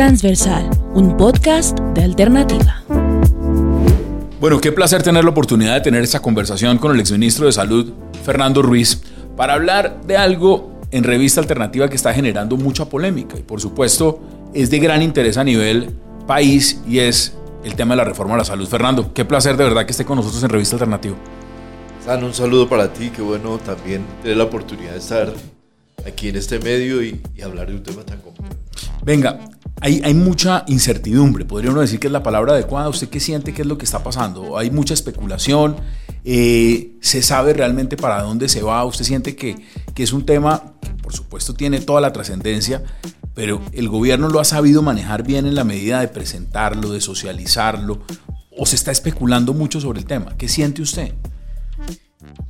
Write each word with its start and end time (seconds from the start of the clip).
Transversal, 0.00 0.70
un 0.94 1.14
podcast 1.14 1.78
de 1.78 2.02
alternativa. 2.02 2.82
Bueno, 4.40 4.58
qué 4.58 4.72
placer 4.72 5.02
tener 5.02 5.24
la 5.24 5.28
oportunidad 5.28 5.74
de 5.74 5.82
tener 5.82 6.02
esta 6.02 6.22
conversación 6.22 6.78
con 6.78 6.94
el 6.94 7.00
exministro 7.00 7.44
de 7.44 7.52
Salud, 7.52 7.92
Fernando 8.24 8.62
Ruiz, 8.62 9.02
para 9.36 9.52
hablar 9.52 10.00
de 10.06 10.16
algo 10.16 10.80
en 10.90 11.04
Revista 11.04 11.42
Alternativa 11.42 11.90
que 11.90 11.96
está 11.96 12.14
generando 12.14 12.56
mucha 12.56 12.86
polémica 12.86 13.36
y 13.38 13.42
por 13.42 13.60
supuesto 13.60 14.22
es 14.54 14.70
de 14.70 14.78
gran 14.78 15.02
interés 15.02 15.36
a 15.36 15.44
nivel 15.44 15.94
país 16.26 16.80
y 16.88 17.00
es 17.00 17.36
el 17.62 17.74
tema 17.74 17.92
de 17.92 17.98
la 17.98 18.04
reforma 18.04 18.36
a 18.36 18.38
la 18.38 18.44
salud. 18.44 18.66
Fernando, 18.66 19.12
qué 19.12 19.26
placer 19.26 19.58
de 19.58 19.64
verdad 19.64 19.84
que 19.84 19.90
esté 19.90 20.06
con 20.06 20.16
nosotros 20.16 20.42
en 20.42 20.48
Revista 20.48 20.76
Alternativa. 20.76 21.16
San, 22.02 22.24
un 22.24 22.32
saludo 22.32 22.70
para 22.70 22.90
ti, 22.90 23.10
qué 23.14 23.20
bueno 23.20 23.58
también 23.58 24.06
tener 24.22 24.38
la 24.38 24.44
oportunidad 24.44 24.92
de 24.92 24.98
estar 24.98 25.30
aquí 26.06 26.30
en 26.30 26.36
este 26.36 26.58
medio 26.58 27.02
y, 27.02 27.20
hablar 27.44 27.66
de 27.66 27.74
un 27.74 27.82
tema 27.82 28.02
tan 28.02 28.18
complejo. 28.22 28.54
Venga, 29.02 29.38
hay, 29.80 30.14
mucha 30.14 30.64
incertidumbre, 30.68 31.46
podría 31.46 31.70
uno 31.70 31.80
decir 31.80 31.98
que 31.98 32.08
es 32.08 32.12
la 32.12 32.22
palabra 32.22 32.52
adecuada. 32.52 32.88
¿Usted 32.88 33.08
qué 33.08 33.18
siente 33.18 33.54
qué 33.54 33.62
es 33.62 33.68
lo 33.68 33.78
que 33.78 33.84
está 33.84 34.02
pasando? 34.02 34.58
Hay 34.58 34.70
mucha 34.70 34.92
especulación, 34.92 35.76
eh, 36.24 36.96
se 37.00 37.22
sabe 37.22 37.54
realmente 37.54 37.96
para 37.96 38.22
dónde 38.22 38.48
se 38.48 38.62
va. 38.62 38.84
¿Usted 38.84 39.04
siente 39.04 39.36
que, 39.36 39.56
que 39.94 40.02
es 40.02 40.12
un 40.12 40.26
tema 40.26 40.74
que 40.82 40.90
por 41.02 41.14
supuesto 41.14 41.54
tiene 41.54 41.80
toda 41.80 42.00
la 42.02 42.12
trascendencia, 42.12 42.82
pero 43.34 43.62
el 43.72 43.88
gobierno 43.88 44.28
lo 44.28 44.40
ha 44.40 44.44
sabido 44.44 44.82
manejar 44.82 45.22
bien 45.22 45.46
en 45.46 45.54
la 45.54 45.64
medida 45.64 46.00
de 46.00 46.08
presentarlo, 46.08 46.90
de 46.90 47.00
socializarlo, 47.00 48.02
o 48.58 48.66
se 48.66 48.76
está 48.76 48.92
especulando 48.92 49.54
mucho 49.54 49.80
sobre 49.80 50.00
el 50.00 50.04
tema? 50.04 50.36
¿Qué 50.36 50.48
siente 50.48 50.82
usted? 50.82 51.14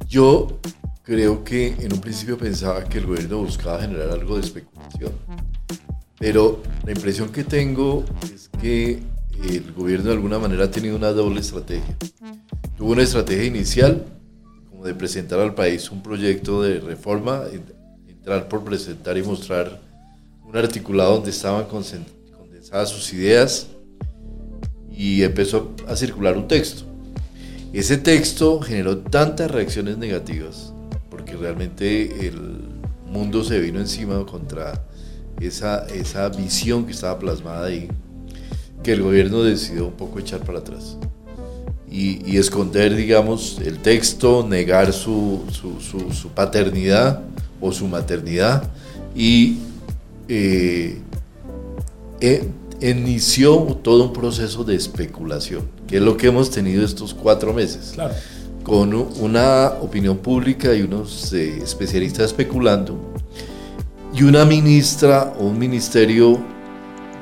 Yo 0.08 0.60
creo 1.04 1.44
que 1.44 1.76
en 1.78 1.92
un 1.92 2.00
principio 2.00 2.36
pensaba 2.36 2.82
que 2.84 2.98
el 2.98 3.06
gobierno 3.06 3.38
buscaba 3.38 3.80
generar 3.80 4.10
algo 4.10 4.34
de 4.34 4.42
especulación, 4.42 5.12
pero 6.20 6.62
la 6.84 6.92
impresión 6.92 7.30
que 7.32 7.44
tengo 7.44 8.04
es 8.22 8.50
que 8.60 9.00
el 9.42 9.72
gobierno 9.72 10.10
de 10.10 10.12
alguna 10.12 10.38
manera 10.38 10.64
ha 10.64 10.70
tenido 10.70 10.94
una 10.94 11.12
doble 11.12 11.40
estrategia. 11.40 11.96
Tuvo 12.76 12.92
una 12.92 13.02
estrategia 13.02 13.46
inicial, 13.46 14.04
como 14.68 14.84
de 14.84 14.94
presentar 14.94 15.40
al 15.40 15.54
país 15.54 15.90
un 15.90 16.02
proyecto 16.02 16.60
de 16.60 16.78
reforma, 16.78 17.44
entrar 18.06 18.48
por 18.48 18.62
presentar 18.64 19.16
y 19.16 19.22
mostrar 19.22 19.80
un 20.46 20.54
articulado 20.58 21.14
donde 21.14 21.30
estaban 21.30 21.64
condensadas 21.64 22.90
sus 22.90 23.14
ideas 23.14 23.68
y 24.94 25.22
empezó 25.22 25.74
a 25.88 25.96
circular 25.96 26.36
un 26.36 26.46
texto. 26.46 26.84
Ese 27.72 27.96
texto 27.96 28.60
generó 28.60 28.98
tantas 28.98 29.50
reacciones 29.50 29.96
negativas, 29.96 30.74
porque 31.08 31.34
realmente 31.34 32.26
el 32.26 32.58
mundo 33.06 33.42
se 33.42 33.58
vino 33.58 33.80
encima 33.80 34.26
contra 34.26 34.84
esa, 35.40 35.86
esa 35.88 36.28
visión 36.28 36.84
que 36.84 36.92
estaba 36.92 37.18
plasmada 37.18 37.66
ahí, 37.66 37.88
que 38.82 38.92
el 38.92 39.02
gobierno 39.02 39.42
decidió 39.42 39.86
un 39.86 39.92
poco 39.92 40.18
echar 40.18 40.40
para 40.40 40.58
atrás. 40.58 40.96
Y, 41.92 42.36
esconder, 42.36 42.94
digamos, 42.94 43.58
el 43.64 43.78
texto, 43.80 44.46
negar 44.48 44.92
su, 44.92 45.42
su, 45.50 46.28
paternidad 46.28 47.22
o 47.60 47.72
su 47.72 47.88
maternidad. 47.88 48.62
Y 49.12 49.58
eh, 50.28 50.98
eh, 52.20 52.48
inició 52.80 53.78
todo 53.82 54.04
un 54.04 54.12
proceso 54.12 54.64
de 54.64 54.74
especulación, 54.74 55.62
que 55.86 55.96
es 55.96 56.02
lo 56.02 56.16
que 56.16 56.28
hemos 56.28 56.50
tenido 56.50 56.84
estos 56.84 57.12
cuatro 57.12 57.52
meses, 57.52 57.94
con 58.62 58.94
una 58.94 59.72
opinión 59.80 60.18
pública 60.18 60.74
y 60.74 60.82
unos 60.82 61.32
eh, 61.32 61.58
especialistas 61.62 62.26
especulando, 62.26 63.12
y 64.20 64.22
una 64.22 64.44
ministra 64.44 65.32
o 65.38 65.44
un 65.44 65.58
ministerio 65.58 66.38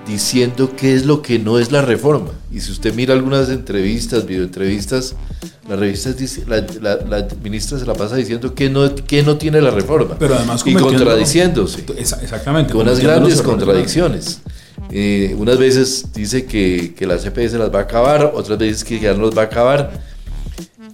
diciendo 0.05 0.73
qué 0.77 0.95
es 0.95 1.07
lo 1.07 1.23
que 1.23 1.39
no 1.39 1.61
es 1.61 1.71
la 1.71 1.81
reforma. 1.81 2.31
Y 2.51 2.61
si 2.61 2.73
usted 2.73 2.93
mira 2.93 3.15
algunas 3.15 3.51
entrevistas, 3.51 4.27
videoentrevistas, 4.27 5.15
la 5.69 5.77
revista 5.77 6.11
la, 6.49 6.97
la, 7.09 7.29
ministra 7.41 7.79
se 7.79 7.87
la 7.87 7.95
pasa 7.95 8.17
diciendo 8.17 8.53
que 8.53 8.69
no, 8.69 8.93
que 8.97 9.23
no 9.23 9.37
tiene 9.37 9.61
la 9.61 9.71
reforma. 9.71 10.17
Pero 10.19 10.35
además 10.35 10.65
y 10.67 10.75
contradiciéndose. 10.75 11.85
Exactamente. 11.97 12.73
Con 12.73 12.83
unas 12.83 12.99
grandes 12.99 13.43
contradicciones. 13.43 14.41
Eh, 14.91 15.37
unas 15.39 15.59
veces 15.59 16.07
dice 16.13 16.47
que, 16.47 16.95
que, 16.97 17.07
la 17.07 17.17
CPS 17.19 17.59
las 17.59 17.73
va 17.73 17.81
a 17.81 17.83
acabar, 17.83 18.33
otras 18.35 18.59
veces 18.59 18.83
que 18.83 18.99
ya 18.99 19.13
no 19.13 19.21
los 19.21 19.37
va 19.37 19.43
a 19.43 19.45
acabar. 19.45 20.03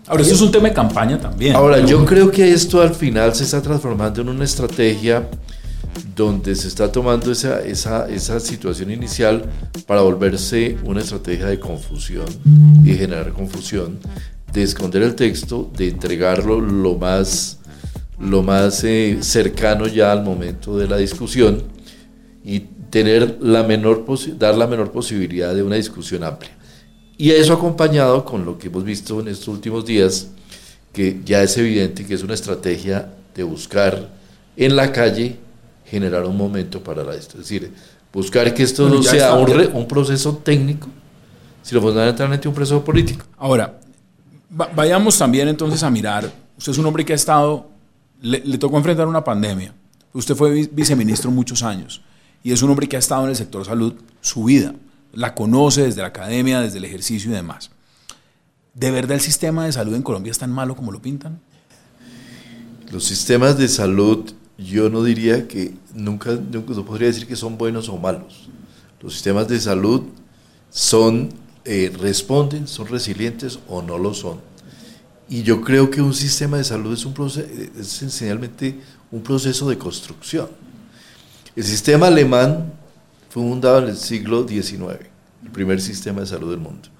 Ahora, 0.07 0.23
eso 0.23 0.35
es 0.35 0.41
un 0.43 0.53
tema 0.53 0.69
de 0.69 0.75
campaña 0.75 1.19
también. 1.19 1.57
Ahora, 1.57 1.81
yo 1.81 2.05
creo 2.05 2.31
que 2.31 2.53
esto 2.53 2.83
al 2.83 2.95
final 2.95 3.35
se 3.35 3.45
está 3.45 3.63
transformando 3.63 4.21
en 4.21 4.29
una 4.29 4.45
estrategia 4.45 5.29
donde 6.15 6.55
se 6.55 6.69
está 6.69 6.91
tomando 6.91 7.33
esa, 7.33 7.63
esa, 7.63 8.09
esa 8.09 8.41
situación 8.41 8.91
inicial 8.91 9.45
para 9.87 10.03
volverse 10.03 10.77
una 10.85 11.01
estrategia 11.01 11.47
de 11.47 11.59
confusión 11.59 12.27
y 12.85 12.95
generar 12.95 13.33
confusión, 13.33 13.99
de 14.53 14.63
esconder 14.63 15.03
el 15.03 15.15
texto, 15.15 15.71
de 15.77 15.89
entregarlo 15.89 16.61
lo 16.61 16.97
más, 16.97 17.59
lo 18.19 18.43
más 18.43 18.85
eh, 18.85 19.19
cercano 19.21 19.87
ya 19.87 20.13
al 20.13 20.23
momento 20.23 20.79
de 20.79 20.89
la 20.89 20.97
discusión 20.97 21.63
y 22.45 22.61
tener 22.91 23.39
la 23.41 23.65
menor 23.65 24.05
dar 24.39 24.57
la 24.57 24.67
menor 24.67 24.93
posibilidad 24.93 25.55
de 25.55 25.63
una 25.63 25.77
discusión 25.77 26.23
amplia. 26.23 26.53
Y 27.17 27.31
eso 27.31 27.55
acompañado 27.55 28.25
con 28.25 28.45
lo 28.45 28.59
que 28.59 28.69
hemos 28.69 28.85
visto 28.85 29.21
en 29.21 29.29
estos 29.29 29.49
últimos 29.49 29.85
días, 29.85 30.29
que 30.93 31.21
ya 31.25 31.43
es 31.43 31.57
evidente 31.57 32.07
que 32.07 32.15
es 32.15 32.23
una 32.23 32.35
estrategia 32.35 33.13
de 33.35 33.43
buscar 33.43 34.11
en 34.57 34.77
la 34.77 34.93
calle 34.93 35.37
generar 35.95 36.25
un 36.25 36.37
momento 36.37 36.83
para 36.83 37.03
esto. 37.15 37.39
Es 37.39 37.45
decir, 37.45 37.73
buscar 38.13 38.53
que 38.53 38.63
esto 38.65 38.89
no 38.89 39.03
sea 39.03 39.35
un, 39.35 39.51
un, 39.73 39.87
proceso 39.87 40.37
técnico, 40.37 40.89
sino 41.63 41.81
fundamentalmente 41.81 42.49
un 42.49 42.55
proceso 42.55 42.85
político. 42.85 43.25
Ahora, 43.39 43.79
vayamos 44.51 45.17
también 45.17 45.49
entonces 45.49 45.83
a 45.83 45.91
mirar, 45.91 46.31
usted 46.59 46.73
es 46.73 46.79
un 46.79 46.87
hombre 46.87 47.05
que 47.05 47.13
ha 47.13 47.17
estado, 47.17 47.69
le, 48.21 48.41
le 48.45 48.59
tocó 48.59 48.77
enfrentar 48.77 49.07
una 49.07 49.23
pandemia, 49.23 49.73
usted 50.13 50.35
fue 50.35 50.69
viceministro 50.73 51.31
muchos 51.31 51.63
años 51.63 52.03
y 52.43 52.53
es 52.53 52.63
un 52.63 52.71
hombre 52.71 52.89
que 52.89 52.97
ha 52.97 52.99
estado 52.99 53.25
en 53.25 53.31
el 53.31 53.37
sector 53.37 53.65
salud 53.65 53.95
su 54.21 54.45
vida, 54.45 54.75
la 55.13 55.35
conoce 55.35 55.83
desde 55.83 56.03
la 56.03 56.09
academia, 56.09 56.61
desde 56.61 56.79
el 56.79 56.85
ejercicio 56.85 57.31
y 57.31 57.35
demás. 57.35 57.71
¿De 58.75 58.91
verdad 58.91 59.13
el 59.13 59.21
sistema 59.21 59.65
de 59.65 59.73
salud 59.73 59.95
en 59.95 60.03
Colombia 60.03 60.33
es 60.33 60.39
tan 60.39 60.51
malo 60.51 60.75
como 60.75 60.91
lo 60.91 61.01
pintan? 61.01 61.41
Los 62.91 63.05
sistemas 63.05 63.57
de 63.57 63.69
salud, 63.69 64.33
yo 64.59 64.89
no 64.89 65.03
diría 65.03 65.49
que 65.49 65.75
nunca, 65.95 66.33
nunca 66.33 66.75
no 66.75 66.85
podría 66.85 67.09
decir 67.09 67.27
que 67.27 67.35
son 67.37 67.59
buenos 67.59 67.89
o 67.89 67.97
malos. 67.97 68.49
Los 69.01 69.15
sistemas 69.15 69.49
de 69.49 69.59
salud 69.61 70.03
son, 70.71 71.31
eh, 71.65 71.93
responden, 71.99 72.69
son 72.69 72.87
resilientes 72.87 73.59
o 73.69 73.83
no 73.83 73.99
lo 73.99 74.15
son. 74.15 74.39
Y 75.29 75.43
yo 75.43 75.61
creo 75.63 75.91
que 75.91 76.01
un 76.03 76.15
sistema 76.15 76.59
de 76.59 76.65
salud 76.65 76.93
es, 76.93 77.05
un 77.05 77.15
es 77.27 77.39
esencialmente 77.79 78.79
un 79.11 79.23
proceso 79.23 79.69
de 79.69 79.77
construcción. 79.79 80.49
El 81.57 81.65
sistema 81.65 82.07
alemán 82.09 82.73
fue 83.31 83.43
fundado 83.43 83.79
en 83.79 83.89
el 83.89 83.97
siglo 83.97 84.47
XIX, 84.47 84.99
el 85.43 85.51
primer 85.53 85.81
sistema 85.81 86.21
de 86.21 86.27
salud 86.27 86.51
del 86.51 86.61
mundo. 86.61 86.91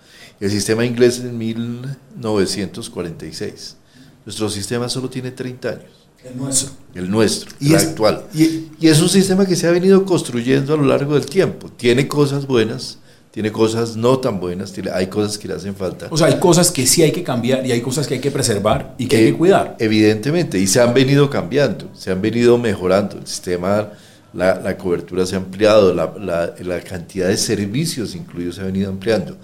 El 0.41 0.51
sistema 0.51 0.85
inglés 0.85 1.21
en 1.21 1.39
1946. 1.39 3.77
Nuestro 4.25 4.49
sistema 4.49 4.89
solo 4.89 5.09
tiene 5.11 5.31
30 5.31 5.69
años. 5.69 6.09
El 6.25 6.37
nuestro. 6.37 6.71
El 6.95 7.11
nuestro, 7.11 7.51
y 7.61 7.75
el 7.75 7.77
actual. 7.77 8.23
Y, 8.33 8.69
y, 8.81 8.89
es 8.89 9.01
un 9.01 9.09
sistema 9.09 9.47
que 9.47 9.57
se 9.57 9.67
ha 9.67 9.71
venido 9.71 10.05
construyendo 10.05 10.75
a 10.75 10.77
lo 10.77 10.85
largo 10.85 11.15
del 11.15 11.27
tiempo. 11.27 11.69
Tiene 11.69 12.07
cosas 12.07 12.47
buenas, 12.47 12.99
tiene 13.31 13.51
cosas 13.51 13.97
no 13.97 14.19
tan 14.19 14.39
buenas, 14.39 14.73
hay 14.93 15.09
cosas 15.09 15.37
que 15.39 15.49
le 15.49 15.55
hacen 15.55 15.75
falta. 15.75 16.07
O 16.11 16.17
sea, 16.17 16.29
hay 16.29 16.39
cosas 16.39 16.71
que 16.71 16.87
sí 16.87 17.03
hay 17.03 17.11
que 17.11 17.25
cambiar 17.25 17.67
y 17.67 17.73
hay 17.73 17.81
cosas 17.81 18.07
que 18.07 18.15
hay 18.15 18.21
que 18.21 18.31
preservar 18.31 18.95
y 18.97 19.07
que 19.07 19.17
hay 19.17 19.33
que 19.33 19.37
cuidar. 19.37 19.77
Evidentemente, 19.81 20.59
y 20.61 20.69
se 20.69 20.81
han 20.81 20.95
venido 20.95 21.29
cambiando, 21.29 21.91
se 21.95 22.13
han 22.13 22.23
venido 22.23 22.59
mejorando. 22.59 23.19
El 23.19 23.27
sistema 23.27 23.91
la, 24.35 24.77
cobertura 24.77 25.27
se 25.27 25.35
ha 25.35 25.39
ampliado, 25.39 25.95
la, 25.95 26.81
cantidad 26.89 27.29
de 27.29 27.37
servicios 27.37 28.15
incluidos 28.15 28.57
se 28.57 28.61
ha 28.61 28.65
venido 28.65 28.91
ampliando. 28.91 29.37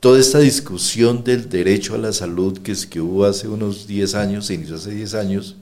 Toda 0.00 0.18
esta 0.18 0.38
discusión 0.38 1.22
del 1.24 1.48
derecho 1.48 1.94
a 1.94 1.98
la 1.98 2.12
salud 2.12 2.58
que, 2.58 2.72
es, 2.72 2.86
que 2.86 3.00
hubo 3.00 3.26
hace 3.26 3.48
unos 3.48 3.86
10 3.86 4.14
años, 4.14 4.46
se 4.46 4.54
inició 4.54 4.76
hace 4.76 4.92
10 4.92 5.14
años, 5.14 5.56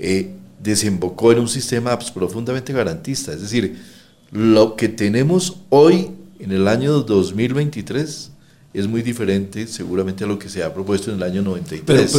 eh, 0.00 0.30
desembocó 0.60 1.30
en 1.30 1.38
un 1.38 1.48
sistema 1.48 1.96
profundamente 2.12 2.72
garantista. 2.72 3.32
Es 3.32 3.42
decir, 3.42 3.78
lo 4.32 4.74
que 4.74 4.88
tenemos 4.88 5.58
hoy 5.68 6.10
en 6.38 6.50
el 6.50 6.66
año 6.66 7.02
2023 7.02 8.30
es 8.72 8.86
muy 8.88 9.02
diferente 9.02 9.66
seguramente 9.66 10.24
a 10.24 10.26
lo 10.26 10.38
que 10.38 10.48
se 10.48 10.62
ha 10.62 10.72
propuesto 10.74 11.10
en 11.10 11.18
el 11.18 11.22
año 11.22 11.42
93. 11.42 12.14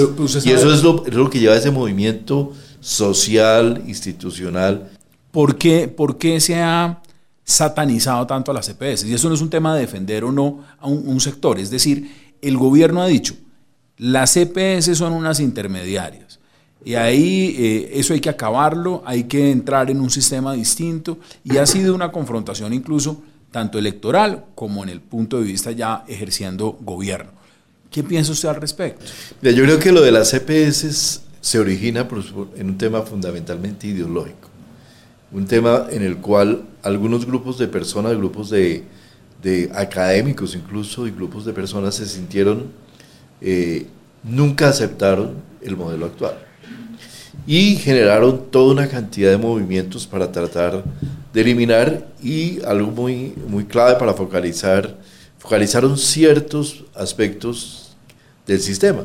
y 0.46 0.52
eso 0.52 0.74
es 0.74 0.84
lo, 0.84 1.06
es 1.06 1.14
lo 1.14 1.30
que 1.30 1.40
lleva 1.40 1.56
a 1.56 1.58
ese 1.58 1.72
movimiento 1.72 2.54
social, 2.80 3.84
institucional, 3.88 4.90
¿por 5.32 5.58
qué, 5.58 6.40
se 6.40 6.62
ha 6.62 7.02
satanizado 7.44 8.28
tanto 8.28 8.52
a 8.52 8.54
las 8.54 8.68
CPS? 8.68 9.06
Y 9.06 9.14
eso 9.14 9.30
no 9.30 9.36
es 9.36 9.42
un 9.42 9.50
tema 9.50 9.74
de 9.74 9.82
defender 9.82 10.24
o 10.24 10.32
no 10.32 10.64
a 10.80 10.88
un, 10.88 11.20
sector. 11.20 11.60
Es 11.60 11.70
decir, 11.70 12.12
el 12.42 12.58
gobierno 12.58 13.02
ha 13.02 13.08
dicho, 13.08 13.36
las 13.98 14.34
CPS 14.34 14.96
son 14.96 15.14
unas 15.14 15.40
intermediarias. 15.40 16.40
Y 16.84 16.96
ahí 16.96 17.56
eh, 17.60 17.92
eso 17.94 18.14
hay 18.14 18.20
que 18.20 18.30
acabarlo, 18.30 19.04
hay 19.06 19.26
que 19.26 19.52
entrar 19.52 19.90
en 19.92 20.02
un 20.02 20.10
sistema 20.10 20.54
distinto. 20.54 21.20
Y 21.44 21.58
ha 21.58 21.66
sido 21.66 21.94
una 21.94 22.12
confrontación 22.12 22.74
incluso 22.74 23.22
tanto 23.52 23.78
electoral 23.78 24.46
como 24.56 24.84
en 24.84 24.90
el 24.90 25.02
punto 25.02 25.38
de 25.38 25.44
vista 25.44 25.72
ya 25.72 26.04
ejerciendo 26.08 26.78
gobierno. 26.82 27.32
¿Qué 27.92 28.04
piensa 28.04 28.32
usted 28.32 28.50
al 28.50 28.56
respecto? 28.56 29.06
yo 29.42 29.64
creo 29.64 29.78
que 29.78 29.92
lo 29.92 30.02
de 30.02 30.12
las 30.12 30.32
CPS 30.32 31.22
se 31.42 31.60
origina 31.60 32.08
en 32.56 32.70
un 32.70 32.78
tema 32.78 33.02
fundamentalmente 33.02 33.88
ideológico, 33.88 34.48
un 35.34 35.46
tema 35.46 35.88
en 35.90 36.02
el 36.02 36.18
cual 36.18 36.64
algunos 36.84 37.26
grupos 37.26 37.58
de 37.58 37.68
personas, 37.68 38.16
grupos 38.16 38.50
de, 38.50 38.86
académicos 39.74 40.56
incluso 40.56 41.06
y 41.06 41.12
grupos 41.12 41.44
de 41.46 41.52
personas 41.52 41.96
se 41.96 42.06
sintieron, 42.06 42.72
eh, 43.42 43.88
nunca 44.24 44.70
aceptaron 44.70 45.34
el 45.62 45.76
modelo 45.76 46.06
actual 46.06 46.51
y 47.48 47.76
generaron 47.76 48.52
toda 48.52 48.72
una 48.72 48.88
cantidad 48.88 49.32
de 49.32 49.38
movimientos 49.38 50.06
para 50.06 50.32
tratar 50.32 50.84
de 51.34 51.42
eliminar 51.42 52.08
y 52.22 52.62
algo 52.64 52.92
muy, 52.92 53.34
muy 53.48 53.66
clave 53.66 53.96
para 53.96 54.14
focalizar, 54.14 54.98
focalizaron 55.40 55.98
ciertos 55.98 56.84
aspectos 56.94 57.96
del 58.46 58.60
sistema. 58.60 59.04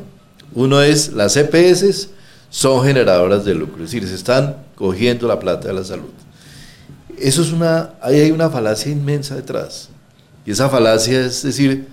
Uno 0.53 0.81
es 0.81 1.13
las 1.13 1.35
EPS 1.35 2.09
son 2.49 2.85
generadoras 2.85 3.43
de 3.43 3.53
lucro, 3.53 3.83
es 3.83 3.91
decir, 3.91 4.07
se 4.07 4.15
están 4.15 4.57
cogiendo 4.75 5.27
la 5.27 5.39
plata 5.39 5.67
de 5.67 5.73
la 5.73 5.83
salud. 5.83 6.11
Eso 7.17 7.41
es 7.41 7.51
una, 7.51 7.95
ahí 8.01 8.19
hay 8.19 8.31
una 8.31 8.49
falacia 8.49 8.91
inmensa 8.91 9.35
detrás. 9.35 9.89
Y 10.45 10.51
esa 10.51 10.69
falacia 10.69 11.25
es 11.25 11.43
decir, 11.43 11.87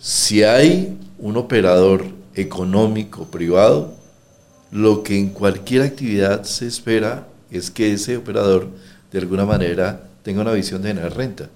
si 0.00 0.44
hay 0.44 0.96
un 1.18 1.36
operador 1.36 2.04
económico 2.34 3.24
privado, 3.24 3.97
lo 4.70 5.02
que 5.02 5.18
en 5.18 5.30
cualquier 5.30 5.82
actividad 5.82 6.44
se 6.44 6.66
espera 6.66 7.26
es 7.50 7.70
que 7.70 7.92
ese 7.92 8.16
operador 8.16 8.68
de 9.10 9.18
alguna 9.18 9.44
manera 9.44 10.08
tenga 10.22 10.42
una 10.42 10.52
visión 10.52 10.82
de 10.82 10.88
generar 10.88 11.16
renta. 11.16 11.48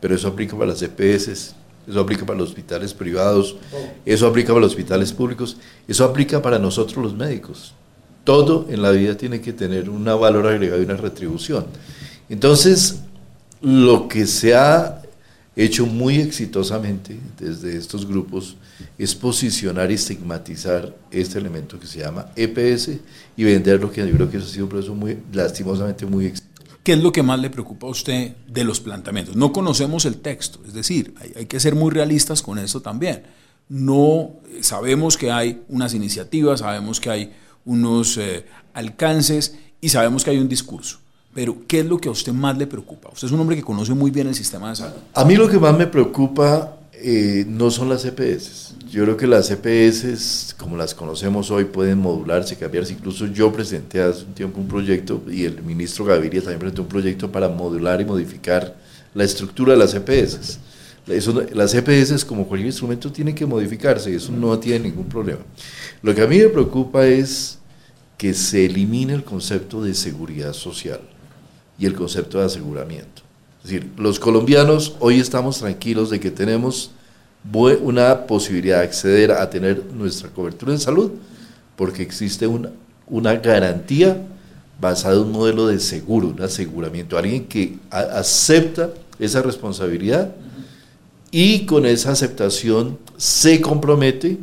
Pero 0.00 0.14
eso 0.14 0.28
aplica 0.28 0.56
para 0.56 0.70
las 0.70 0.82
EPS, 0.82 1.54
eso 1.88 2.00
aplica 2.00 2.24
para 2.24 2.38
los 2.38 2.50
hospitales 2.50 2.94
privados, 2.94 3.56
eso 4.04 4.26
aplica 4.26 4.48
para 4.48 4.60
los 4.60 4.72
hospitales 4.72 5.12
públicos, 5.12 5.56
eso 5.88 6.04
aplica 6.04 6.40
para 6.40 6.58
nosotros 6.58 7.04
los 7.04 7.14
médicos. 7.14 7.74
Todo 8.24 8.66
en 8.70 8.82
la 8.82 8.92
vida 8.92 9.16
tiene 9.16 9.40
que 9.40 9.52
tener 9.52 9.90
un 9.90 10.04
valor 10.04 10.46
agregado 10.46 10.80
y 10.80 10.84
una 10.84 10.96
retribución. 10.96 11.66
Entonces, 12.28 13.00
lo 13.60 14.08
que 14.08 14.26
se 14.26 14.54
ha 14.54 15.02
hecho 15.56 15.84
muy 15.86 16.20
exitosamente 16.20 17.18
desde 17.38 17.76
estos 17.76 18.06
grupos 18.06 18.56
es 18.98 19.14
posicionar 19.14 19.90
y 19.90 19.94
estigmatizar 19.94 20.94
este 21.10 21.38
elemento 21.38 21.78
que 21.78 21.86
se 21.86 22.00
llama 22.00 22.26
EPS 22.36 22.90
y 23.36 23.44
venderlo, 23.44 23.90
que 23.90 24.06
yo 24.06 24.12
creo 24.12 24.30
que 24.30 24.36
eso 24.36 24.46
ha 24.46 24.50
sido 24.50 24.64
un 24.64 24.70
proceso 24.70 24.94
muy, 24.94 25.18
lastimosamente 25.32 26.06
muy 26.06 26.26
exitoso. 26.26 26.50
¿Qué 26.82 26.94
es 26.94 26.98
lo 26.98 27.12
que 27.12 27.22
más 27.22 27.38
le 27.38 27.50
preocupa 27.50 27.86
a 27.86 27.90
usted 27.90 28.34
de 28.48 28.64
los 28.64 28.80
planteamientos? 28.80 29.36
No 29.36 29.52
conocemos 29.52 30.06
el 30.06 30.16
texto, 30.16 30.60
es 30.66 30.72
decir, 30.72 31.14
hay, 31.36 31.46
que 31.46 31.60
ser 31.60 31.74
muy 31.74 31.90
realistas 31.90 32.42
con 32.42 32.58
eso 32.58 32.80
también. 32.80 33.22
No 33.68 34.30
sabemos 34.62 35.16
que 35.16 35.30
hay 35.30 35.62
unas 35.68 35.94
iniciativas, 35.94 36.60
sabemos 36.60 36.98
que 36.98 37.10
hay 37.10 37.32
unos 37.66 38.16
eh, 38.16 38.46
alcances 38.72 39.56
y 39.80 39.90
sabemos 39.90 40.24
que 40.24 40.30
hay 40.30 40.38
un 40.38 40.48
discurso. 40.48 40.98
Pero, 41.34 41.58
¿qué 41.68 41.80
es 41.80 41.86
lo 41.86 41.98
que 41.98 42.08
a 42.08 42.12
usted 42.12 42.32
más 42.32 42.58
le 42.58 42.66
preocupa? 42.66 43.10
Usted 43.12 43.28
es 43.28 43.32
un 43.32 43.40
hombre 43.40 43.56
que 43.56 43.62
conoce 43.62 43.94
muy 43.94 44.10
bien 44.10 44.26
el 44.26 44.34
sistema 44.34 44.70
de 44.70 44.76
salud. 44.76 44.96
A 45.14 45.24
mí 45.24 45.36
lo 45.36 45.48
que 45.48 45.58
más 45.58 45.76
me 45.76 45.86
preocupa 45.86 46.76
eh, 47.02 47.44
no 47.48 47.70
son 47.70 47.88
las 47.88 48.04
EPS. 48.04 48.74
Yo 48.90 49.04
creo 49.04 49.16
que 49.16 49.26
las 49.26 49.50
EPS, 49.50 50.54
como 50.58 50.76
las 50.76 50.94
conocemos 50.94 51.50
hoy, 51.50 51.64
pueden 51.64 51.98
modularse, 51.98 52.56
cambiarse. 52.56 52.92
Incluso 52.92 53.26
yo 53.26 53.52
presenté 53.52 54.02
hace 54.02 54.24
un 54.24 54.34
tiempo 54.34 54.60
un 54.60 54.68
proyecto 54.68 55.22
y 55.30 55.44
el 55.44 55.62
ministro 55.62 56.04
Gaviria 56.04 56.40
también 56.40 56.60
presentó 56.60 56.82
un 56.82 56.88
proyecto 56.88 57.30
para 57.30 57.48
modular 57.48 58.00
y 58.00 58.04
modificar 58.04 58.76
la 59.14 59.24
estructura 59.24 59.72
de 59.72 59.78
las 59.78 59.94
EPS. 59.94 60.58
las 61.54 61.74
EPS, 61.74 62.24
como 62.24 62.46
cualquier 62.46 62.68
instrumento, 62.68 63.10
tienen 63.10 63.34
que 63.34 63.46
modificarse 63.46 64.10
y 64.10 64.16
eso 64.16 64.32
no 64.32 64.58
tiene 64.58 64.88
ningún 64.88 65.08
problema. 65.08 65.40
Lo 66.02 66.14
que 66.14 66.22
a 66.22 66.26
mí 66.26 66.38
me 66.38 66.48
preocupa 66.48 67.06
es 67.06 67.58
que 68.18 68.34
se 68.34 68.66
elimine 68.66 69.14
el 69.14 69.24
concepto 69.24 69.82
de 69.82 69.94
seguridad 69.94 70.52
social 70.52 71.00
y 71.78 71.86
el 71.86 71.94
concepto 71.94 72.38
de 72.38 72.44
aseguramiento. 72.44 73.22
Es 73.62 73.70
decir, 73.70 73.90
los 73.96 74.18
colombianos 74.18 74.96
hoy 75.00 75.20
estamos 75.20 75.58
tranquilos 75.58 76.10
de 76.10 76.18
que 76.18 76.30
tenemos 76.30 76.92
una 77.52 78.26
posibilidad 78.26 78.78
de 78.78 78.84
acceder 78.84 79.32
a 79.32 79.48
tener 79.50 79.84
nuestra 79.92 80.30
cobertura 80.30 80.72
de 80.72 80.78
salud 80.78 81.12
porque 81.76 82.02
existe 82.02 82.46
una, 82.46 82.70
una 83.06 83.34
garantía 83.34 84.26
basada 84.80 85.16
en 85.16 85.22
un 85.22 85.32
modelo 85.32 85.66
de 85.66 85.78
seguro, 85.78 86.28
un 86.28 86.42
aseguramiento, 86.42 87.18
alguien 87.18 87.46
que 87.46 87.78
acepta 87.90 88.90
esa 89.18 89.42
responsabilidad 89.42 90.34
y 91.30 91.66
con 91.66 91.86
esa 91.86 92.12
aceptación 92.12 92.98
se 93.16 93.60
compromete 93.60 94.38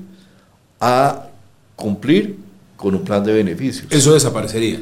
a 0.80 1.30
cumplir 1.75 2.38
con 2.75 2.94
un 2.94 3.04
plan 3.04 3.24
de 3.24 3.34
beneficios. 3.34 3.88
Eso 3.90 4.13
desaparecería. 4.13 4.80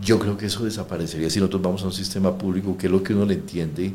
Yo 0.00 0.18
creo 0.18 0.36
que 0.36 0.46
eso 0.46 0.64
desaparecería 0.64 1.30
si 1.30 1.38
nosotros 1.38 1.62
vamos 1.62 1.82
a 1.82 1.86
un 1.86 1.92
sistema 1.92 2.36
público 2.36 2.76
que 2.76 2.86
es 2.86 2.92
lo 2.92 3.02
que 3.02 3.14
uno 3.14 3.24
le 3.24 3.34
entiende 3.34 3.92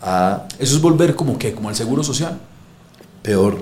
a... 0.00 0.46
Eso 0.58 0.76
es 0.76 0.80
volver 0.80 1.14
como 1.14 1.38
que, 1.38 1.52
como 1.52 1.68
al 1.68 1.76
seguro 1.76 2.02
social. 2.02 2.38
Peor. 3.22 3.58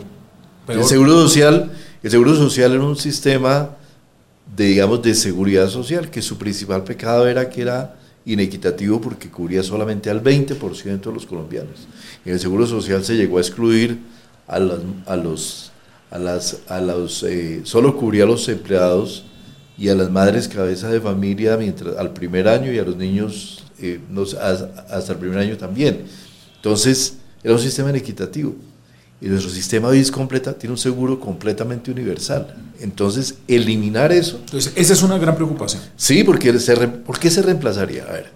El 0.68 0.84
seguro 0.84 1.12
social, 1.14 1.72
el 2.02 2.10
seguro 2.10 2.34
social 2.36 2.72
era 2.72 2.84
un 2.84 2.96
sistema 2.96 3.70
de, 4.56 4.64
digamos, 4.66 5.02
de 5.02 5.14
seguridad 5.14 5.68
social, 5.68 6.10
que 6.10 6.22
su 6.22 6.38
principal 6.38 6.84
pecado 6.84 7.26
era 7.26 7.48
que 7.48 7.62
era 7.62 7.96
inequitativo 8.24 9.00
porque 9.00 9.30
cubría 9.30 9.62
solamente 9.62 10.10
al 10.10 10.22
20% 10.22 11.00
de 11.00 11.12
los 11.12 11.26
colombianos. 11.26 11.88
En 12.24 12.34
el 12.34 12.40
seguro 12.40 12.66
social 12.66 13.04
se 13.04 13.16
llegó 13.16 13.38
a 13.38 13.40
excluir 13.40 13.98
a 14.46 14.56
a 14.56 15.16
los, 15.16 15.72
a 16.10 16.18
las, 16.18 16.58
a 16.68 16.80
los, 16.80 17.22
eh, 17.22 17.62
solo 17.64 17.96
cubría 17.96 18.24
a 18.24 18.26
los 18.26 18.48
empleados 18.48 19.24
y 19.80 19.88
a 19.88 19.94
las 19.94 20.10
madres 20.10 20.46
cabeza 20.46 20.90
de 20.90 21.00
familia 21.00 21.56
mientras, 21.56 21.96
al 21.96 22.12
primer 22.12 22.46
año 22.48 22.70
y 22.70 22.78
a 22.78 22.82
los 22.82 22.98
niños 22.98 23.64
eh, 23.80 23.98
hasta 24.90 25.12
el 25.12 25.18
primer 25.18 25.38
año 25.38 25.56
también. 25.56 26.02
Entonces, 26.56 27.14
era 27.42 27.54
un 27.54 27.60
sistema 27.60 27.88
inequitativo. 27.88 28.54
Y 29.22 29.26
nuestro 29.28 29.50
sistema 29.50 29.88
hoy 29.88 30.00
es 30.00 30.10
completa, 30.10 30.52
tiene 30.52 30.72
un 30.72 30.78
seguro 30.78 31.18
completamente 31.18 31.90
universal. 31.90 32.54
Entonces, 32.78 33.36
eliminar 33.48 34.12
eso. 34.12 34.36
Entonces, 34.44 34.74
esa 34.76 34.92
es 34.92 35.02
una 35.02 35.16
gran 35.16 35.34
preocupación. 35.34 35.80
Sí, 35.96 36.24
porque 36.24 36.58
se 36.58 36.76
¿por 36.86 37.18
qué 37.18 37.30
se 37.30 37.40
reemplazaría? 37.40 38.04
A 38.04 38.12
ver, 38.12 38.30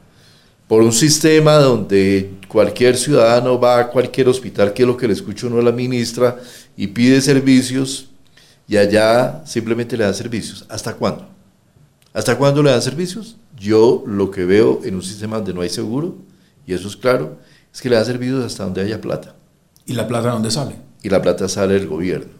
por 0.66 0.80
un 0.80 0.94
sistema 0.94 1.56
donde 1.56 2.36
cualquier 2.48 2.96
ciudadano 2.96 3.60
va 3.60 3.80
a 3.80 3.88
cualquier 3.88 4.28
hospital, 4.28 4.72
que 4.72 4.84
es 4.84 4.86
lo 4.86 4.96
que 4.96 5.06
le 5.06 5.12
escucho 5.12 5.48
uno 5.48 5.58
a 5.58 5.62
la 5.62 5.72
ministra, 5.72 6.38
y 6.74 6.86
pide 6.86 7.20
servicios, 7.20 8.08
y 8.66 8.78
allá 8.78 9.42
simplemente 9.44 9.94
le 9.94 10.04
dan 10.04 10.14
servicios. 10.14 10.64
¿Hasta 10.70 10.94
cuándo? 10.94 11.33
¿Hasta 12.14 12.38
cuándo 12.38 12.62
le 12.62 12.70
dan 12.70 12.80
servicios? 12.80 13.36
Yo 13.58 14.04
lo 14.06 14.30
que 14.30 14.44
veo 14.44 14.80
en 14.84 14.94
un 14.94 15.02
sistema 15.02 15.36
donde 15.36 15.52
no 15.52 15.62
hay 15.62 15.68
seguro, 15.68 16.14
y 16.64 16.72
eso 16.72 16.86
es 16.86 16.96
claro, 16.96 17.38
es 17.72 17.82
que 17.82 17.90
le 17.90 17.96
dan 17.96 18.06
servicios 18.06 18.44
hasta 18.44 18.64
donde 18.64 18.82
haya 18.82 19.00
plata. 19.00 19.34
¿Y 19.84 19.94
la 19.94 20.06
plata 20.06 20.30
dónde 20.30 20.52
sale? 20.52 20.76
Y 21.02 21.08
la 21.08 21.20
plata 21.20 21.48
sale 21.48 21.74
del 21.74 21.88
gobierno. 21.88 22.32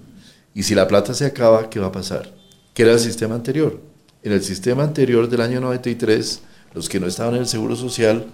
Y 0.54 0.62
si 0.62 0.76
la 0.76 0.87
plata 0.87 1.12
se 1.12 1.26
acaba, 1.26 1.69
¿qué 1.69 1.81
va 1.81 1.88
a 1.88 1.93
pasar? 1.93 2.33
¿Qué 2.73 2.85
era 2.85 2.93
el 2.93 3.00
sistema 3.00 3.35
anterior? 3.35 3.81
En 4.23 4.31
el 4.31 4.45
sistema 4.45 4.85
anterior 4.85 5.28
del 5.28 5.40
año 5.40 5.61
93, 5.61 6.40
los 6.73 6.88
que 6.88 7.00
no 7.00 7.09
estaban 7.09 7.35
en 7.35 7.40
el 7.40 7.49
seguro 7.49 7.75
social 7.75 8.26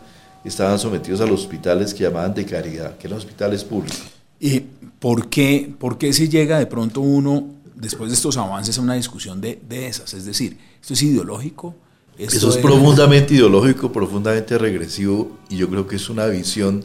estaban 0.45 0.79
sometidos 0.79 1.23
a 1.23 1.27
los 1.27 1.41
hospitales 1.41 1.95
que 1.95 2.05
llamaban 2.05 2.35
de 2.35 2.45
caridad, 2.45 2.99
que 2.99 3.07
eran 3.07 3.19
hospitales 3.19 3.65
públicos. 3.65 4.03
¿Y 4.39 4.61
por 4.99 5.31
qué, 5.31 5.73
por 5.79 5.97
qué 5.97 6.13
si 6.13 6.29
llega 6.29 6.59
de 6.59 6.67
pronto 6.67 7.01
uno 7.01 7.61
después 7.81 8.11
de 8.11 8.15
estos 8.15 8.37
avances 8.37 8.79
a 8.79 8.83
una 8.83 8.95
discusión 8.95 9.41
de, 9.41 9.59
esas. 9.71 10.15
Es 10.15 10.25
decir, 10.25 10.59
¿esto 10.81 10.95
es 10.95 11.03
ideológico? 11.03 11.75
Eso 12.19 12.51
es, 12.51 12.59
profundamente 12.59 13.35
ideológico, 13.35 13.91
profundamente 13.91 14.59
regresivo 14.59 15.39
y 15.49 15.57
yo 15.57 15.71
creo 15.71 15.87
que 15.87 15.97
es 15.97 16.11
una 16.11 16.27
visión 16.27 16.85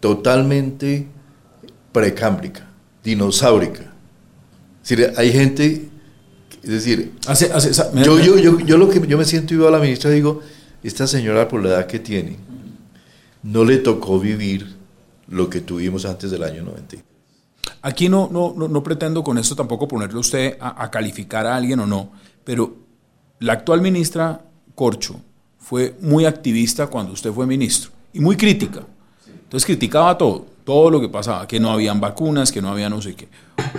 totalmente 0.00 1.06
precámbrica, 1.92 2.68
dinosaurica. 3.04 3.92
Es 4.82 4.88
decir, 4.88 5.12
hay 5.16 5.30
gente, 5.30 5.90
es 6.62 6.70
decir, 6.70 7.12
yo, 8.02 8.18
yo, 8.18 8.38
yo, 8.38 8.60
yo, 8.60 8.78
lo 8.78 8.88
que 8.88 9.06
yo 9.06 9.18
me 9.18 9.26
siento 9.26 9.52
iba 9.52 9.68
a 9.68 9.70
la 9.70 9.78
ministra 9.78 10.10
digo, 10.10 10.40
esta 10.82 11.06
señora 11.06 11.48
por 11.48 11.62
la 11.62 11.68
edad 11.70 11.86
que 11.86 11.98
tiene, 11.98 12.38
no 13.42 13.64
le 13.64 13.78
tocó 13.78 14.18
vivir 14.18 14.74
lo 15.28 15.48
que 15.50 15.60
tuvimos 15.60 16.04
antes 16.04 16.30
del 16.30 16.42
año 16.42 16.62
90. 16.62 16.96
Aquí 17.82 18.08
no, 18.08 18.28
no, 18.32 18.54
no, 18.56 18.82
pretendo 18.82 19.24
con 19.24 19.38
esto 19.38 19.56
tampoco 19.56 19.88
ponerle 19.88 20.18
usted 20.18 20.56
a, 20.60 20.90
calificar 20.90 21.46
a 21.46 21.56
alguien 21.56 21.80
o 21.80 21.86
no, 21.86 22.12
pero 22.44 22.76
la 23.42 23.54
actual 23.54 23.80
ministra 23.80 24.40
Corcho 24.74 25.20
fue 25.58 25.96
muy 26.00 26.24
activista 26.24 26.86
cuando 26.86 27.12
usted 27.12 27.32
fue 27.32 27.46
ministro 27.46 27.90
y 28.12 28.20
muy 28.20 28.36
crítica. 28.36 28.82
Entonces 29.26 29.66
criticaba 29.66 30.16
todo, 30.16 30.46
todo 30.64 30.90
lo 30.90 31.00
que 31.00 31.08
pasaba, 31.08 31.46
que 31.46 31.60
no 31.60 31.70
habían 31.70 32.00
vacunas, 32.00 32.50
que 32.50 32.62
no 32.62 32.70
había 32.70 32.88
no 32.88 33.02
sé 33.02 33.14
qué. 33.14 33.28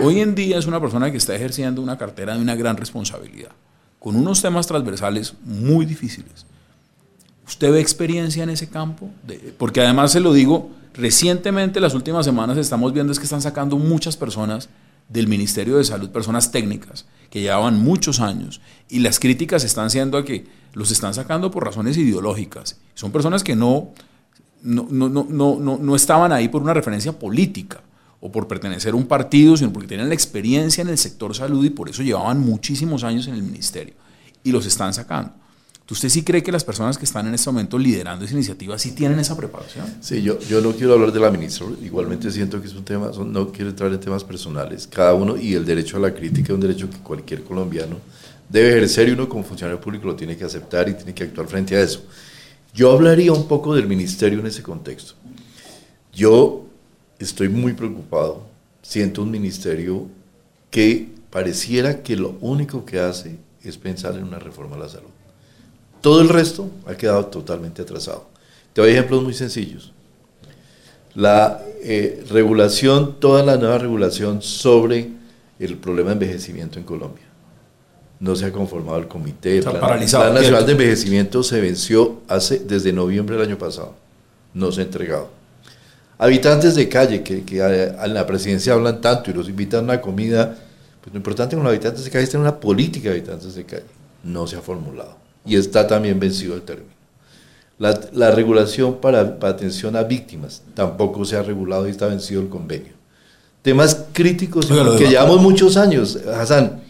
Hoy 0.00 0.20
en 0.20 0.34
día 0.34 0.58
es 0.58 0.66
una 0.66 0.80
persona 0.80 1.10
que 1.10 1.16
está 1.16 1.34
ejerciendo 1.34 1.82
una 1.82 1.98
cartera 1.98 2.34
de 2.34 2.40
una 2.40 2.54
gran 2.54 2.76
responsabilidad, 2.76 3.50
con 3.98 4.16
unos 4.16 4.40
temas 4.40 4.66
transversales 4.66 5.34
muy 5.44 5.84
difíciles. 5.84 6.46
¿Usted 7.46 7.72
ve 7.72 7.80
experiencia 7.80 8.42
en 8.42 8.50
ese 8.50 8.68
campo? 8.68 9.10
porque 9.58 9.80
además 9.80 10.12
se 10.12 10.20
lo 10.20 10.32
digo 10.32 10.70
Recientemente, 10.94 11.80
las 11.80 11.92
últimas 11.94 12.24
semanas, 12.24 12.56
estamos 12.56 12.92
viendo 12.92 13.12
es 13.12 13.18
que 13.18 13.24
están 13.24 13.42
sacando 13.42 13.76
muchas 13.76 14.16
personas 14.16 14.68
del 15.08 15.26
Ministerio 15.26 15.76
de 15.76 15.84
Salud, 15.84 16.10
personas 16.10 16.52
técnicas 16.52 17.04
que 17.34 17.40
llevaban 17.40 17.80
muchos 17.80 18.20
años, 18.20 18.60
y 18.88 19.00
las 19.00 19.18
críticas 19.18 19.64
están 19.64 19.90
siendo 19.90 20.18
a 20.18 20.24
que 20.24 20.46
los 20.72 20.92
están 20.92 21.14
sacando 21.14 21.50
por 21.50 21.64
razones 21.64 21.96
ideológicas. 21.96 22.78
Son 22.94 23.10
personas 23.10 23.42
que 23.42 23.56
no, 23.56 23.90
no, 24.62 24.86
no, 24.88 25.08
no, 25.08 25.58
no, 25.58 25.96
estaban 25.96 26.30
ahí 26.30 26.46
por 26.46 26.62
una 26.62 26.72
referencia 26.72 27.18
política 27.18 27.82
o 28.20 28.30
por 28.30 28.46
pertenecer 28.46 28.92
a 28.92 28.96
un 28.96 29.06
partido, 29.06 29.56
sino 29.56 29.72
porque 29.72 29.88
tenían 29.88 30.08
la 30.08 30.14
experiencia 30.14 30.82
en 30.82 30.90
el 30.90 30.96
sector 30.96 31.34
salud 31.34 31.64
y 31.64 31.70
por 31.70 31.88
eso 31.88 32.04
llevaban 32.04 32.38
muchísimos 32.38 33.02
años 33.02 33.26
en 33.26 33.34
el 33.34 33.42
ministerio. 33.42 33.94
Y 34.44 34.52
los 34.52 34.64
están 34.64 34.94
sacando. 34.94 35.32
¿Usted 35.90 36.08
sí 36.08 36.22
cree 36.22 36.42
que 36.42 36.50
las 36.50 36.64
personas 36.64 36.96
que 36.96 37.04
están 37.04 37.26
en 37.26 37.34
este 37.34 37.50
momento 37.50 37.76
liderando 37.76 38.24
esa 38.24 38.32
iniciativa 38.32 38.78
sí 38.78 38.92
tienen 38.92 39.18
esa 39.18 39.36
preparación? 39.36 39.86
Sí, 40.00 40.22
yo, 40.22 40.38
yo 40.40 40.62
no 40.62 40.72
quiero 40.72 40.94
hablar 40.94 41.12
de 41.12 41.20
la 41.20 41.30
ministra, 41.30 41.66
igualmente 41.82 42.30
siento 42.30 42.58
que 42.58 42.68
es 42.68 42.74
un 42.74 42.84
tema, 42.84 43.10
no 43.26 43.52
quiero 43.52 43.68
entrar 43.68 43.92
en 43.92 44.00
temas 44.00 44.24
personales, 44.24 44.86
cada 44.86 45.12
uno 45.12 45.36
y 45.36 45.52
el 45.52 45.66
derecho 45.66 45.98
a 45.98 46.00
la 46.00 46.14
crítica 46.14 46.48
es 46.48 46.54
un 46.54 46.60
derecho 46.60 46.88
que 46.88 46.96
cualquier 46.98 47.44
colombiano 47.44 47.98
debe 48.48 48.70
ejercer 48.70 49.08
y 49.08 49.12
uno 49.12 49.28
como 49.28 49.44
funcionario 49.44 49.78
público 49.78 50.06
lo 50.06 50.16
tiene 50.16 50.38
que 50.38 50.44
aceptar 50.44 50.88
y 50.88 50.94
tiene 50.94 51.12
que 51.12 51.24
actuar 51.24 51.46
frente 51.48 51.76
a 51.76 51.82
eso. 51.82 52.02
Yo 52.72 52.90
hablaría 52.90 53.32
un 53.32 53.46
poco 53.46 53.74
del 53.74 53.86
ministerio 53.86 54.40
en 54.40 54.46
ese 54.46 54.62
contexto. 54.62 55.14
Yo 56.14 56.64
estoy 57.18 57.50
muy 57.50 57.74
preocupado, 57.74 58.46
siento 58.80 59.22
un 59.22 59.30
ministerio 59.30 60.06
que 60.70 61.08
pareciera 61.28 62.02
que 62.02 62.16
lo 62.16 62.38
único 62.40 62.86
que 62.86 63.00
hace 63.00 63.36
es 63.62 63.76
pensar 63.76 64.16
en 64.16 64.24
una 64.24 64.38
reforma 64.38 64.76
a 64.76 64.78
la 64.78 64.88
salud. 64.88 65.10
Todo 66.04 66.20
el 66.20 66.28
resto 66.28 66.68
ha 66.86 66.94
quedado 66.94 67.24
totalmente 67.24 67.80
atrasado. 67.80 68.26
Te 68.74 68.82
doy 68.82 68.90
ejemplos 68.90 69.22
muy 69.22 69.32
sencillos. 69.32 69.90
La 71.14 71.62
eh, 71.82 72.22
regulación, 72.28 73.18
toda 73.18 73.42
la 73.42 73.56
nueva 73.56 73.78
regulación 73.78 74.42
sobre 74.42 75.08
el 75.58 75.78
problema 75.78 76.10
de 76.10 76.12
envejecimiento 76.12 76.78
en 76.78 76.84
Colombia. 76.84 77.24
No 78.20 78.36
se 78.36 78.44
ha 78.44 78.52
conformado 78.52 78.98
el 78.98 79.08
comité. 79.08 79.56
Está 79.56 79.70
el 79.70 79.78
paralizado, 79.78 80.24
plan 80.24 80.34
nacional 80.34 80.66
de 80.66 80.72
envejecimiento 80.72 81.42
se 81.42 81.58
venció 81.62 82.20
hace, 82.28 82.58
desde 82.58 82.92
noviembre 82.92 83.36
del 83.38 83.46
año 83.46 83.56
pasado. 83.56 83.94
No 84.52 84.72
se 84.72 84.82
ha 84.82 84.84
entregado. 84.84 85.30
Habitantes 86.18 86.74
de 86.74 86.86
calle 86.86 87.22
que, 87.22 87.44
que 87.44 87.62
a, 87.62 88.02
a 88.02 88.06
la 88.08 88.26
presidencia 88.26 88.74
hablan 88.74 89.00
tanto 89.00 89.30
y 89.30 89.32
los 89.32 89.48
invitan 89.48 89.80
a 89.80 89.82
una 89.84 90.00
comida, 90.02 90.54
pues 91.00 91.14
lo 91.14 91.16
importante 91.16 91.56
con 91.56 91.64
los 91.64 91.70
habitantes 91.70 92.04
de 92.04 92.10
calle 92.10 92.24
es 92.24 92.30
tener 92.30 92.42
una 92.46 92.60
política 92.60 93.08
de 93.08 93.16
habitantes 93.16 93.54
de 93.54 93.64
calle. 93.64 93.86
No 94.22 94.46
se 94.46 94.56
ha 94.56 94.60
formulado 94.60 95.23
y 95.46 95.56
está 95.56 95.86
también 95.86 96.18
vencido 96.18 96.54
el 96.54 96.62
término. 96.62 96.94
La, 97.78 97.98
la 98.12 98.30
regulación 98.30 99.00
para, 99.00 99.38
para, 99.38 99.52
atención 99.52 99.96
a 99.96 100.04
víctimas 100.04 100.62
tampoco 100.74 101.24
se 101.24 101.36
ha 101.36 101.42
regulado 101.42 101.88
y 101.88 101.90
está 101.90 102.06
vencido 102.06 102.40
el 102.40 102.48
convenio. 102.48 102.92
Temas 103.62 104.04
críticos 104.12 104.66
que 104.66 105.08
llevamos 105.08 105.40
muchos 105.40 105.76
años, 105.76 106.16
Hassan. 106.16 106.82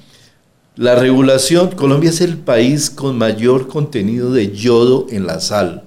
La 0.76 0.96
regulación, 0.96 1.70
Colombia 1.70 2.10
es 2.10 2.20
el 2.20 2.36
país 2.36 2.90
con 2.90 3.16
mayor 3.16 3.68
contenido 3.68 4.32
de 4.32 4.50
yodo 4.50 5.06
en 5.08 5.24
la 5.24 5.38
sal 5.38 5.84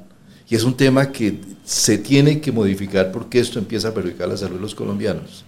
y 0.50 0.56
es 0.56 0.64
un 0.64 0.78
tema 0.78 1.12
que 1.12 1.42
se 1.66 1.98
tiene 1.98 2.40
que 2.40 2.54
modificar 2.54 3.12
porque 3.12 3.40
esto 3.40 3.60
empieza 3.60 3.90
a 3.90 3.94
perjudicar 3.94 4.30
la 4.30 4.38
salud 4.38 4.56
de 4.56 4.62
los 4.62 4.76
colombianos. 4.76 5.44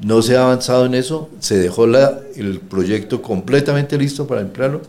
No 0.00 0.22
se 0.22 0.36
ha 0.36 0.42
avanzado 0.42 0.86
en 0.86 0.94
eso, 0.94 1.30
se 1.38 1.58
dejó 1.58 1.86
la, 1.86 2.18
el 2.34 2.58
proyecto 2.58 3.22
completamente 3.22 3.96
listo 3.96 4.26
para 4.26 4.40
emplearlo 4.40 4.80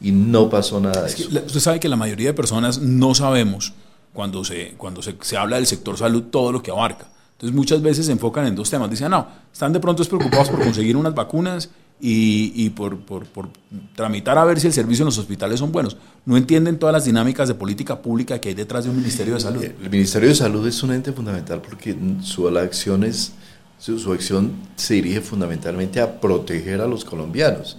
y 0.00 0.12
no 0.12 0.48
pasó 0.48 0.80
nada 0.80 1.02
de 1.02 1.08
es 1.08 1.14
que 1.14 1.22
eso. 1.22 1.40
usted 1.46 1.60
sabe 1.60 1.80
que 1.80 1.88
la 1.88 1.96
mayoría 1.96 2.28
de 2.28 2.34
personas 2.34 2.78
no 2.80 3.14
sabemos 3.14 3.72
cuando 4.12 4.44
se, 4.44 4.74
cuando 4.76 5.02
se, 5.02 5.16
se, 5.20 5.36
habla 5.36 5.56
del 5.56 5.66
sector 5.66 5.96
salud 5.96 6.24
todo 6.24 6.52
lo 6.52 6.62
que 6.62 6.70
abarca. 6.70 7.06
Entonces 7.32 7.54
muchas 7.54 7.82
veces 7.82 8.06
se 8.06 8.12
enfocan 8.12 8.46
en 8.46 8.56
dos 8.56 8.68
temas. 8.68 8.90
Dicen, 8.90 9.10
no, 9.10 9.28
están 9.52 9.72
de 9.72 9.78
pronto 9.78 10.04
preocupados 10.04 10.48
por 10.48 10.60
conseguir 10.60 10.96
unas 10.96 11.14
vacunas 11.14 11.70
y, 12.00 12.52
y 12.54 12.70
por, 12.70 12.98
por, 12.98 13.26
por, 13.26 13.48
tramitar 13.94 14.38
a 14.38 14.44
ver 14.44 14.58
si 14.58 14.66
el 14.66 14.72
servicio 14.72 15.02
en 15.02 15.06
los 15.06 15.18
hospitales 15.18 15.60
son 15.60 15.70
buenos. 15.70 15.96
No 16.26 16.36
entienden 16.36 16.78
todas 16.78 16.92
las 16.92 17.04
dinámicas 17.04 17.46
de 17.46 17.54
política 17.54 18.02
pública 18.02 18.40
que 18.40 18.48
hay 18.48 18.54
detrás 18.54 18.84
de 18.84 18.90
un 18.90 18.96
Ministerio 18.96 19.34
de 19.34 19.40
Salud. 19.40 19.62
El 19.62 19.90
Ministerio 19.90 20.28
de 20.28 20.34
Salud 20.34 20.66
es 20.66 20.82
un 20.82 20.92
ente 20.92 21.12
fundamental 21.12 21.60
porque 21.62 21.96
su, 22.22 22.48
acción, 22.48 23.04
es, 23.04 23.32
su, 23.78 23.98
su 23.98 24.12
acción 24.12 24.52
se 24.74 24.94
dirige 24.94 25.20
fundamentalmente 25.20 26.00
a 26.00 26.20
proteger 26.20 26.80
a 26.80 26.86
los 26.86 27.04
colombianos. 27.04 27.76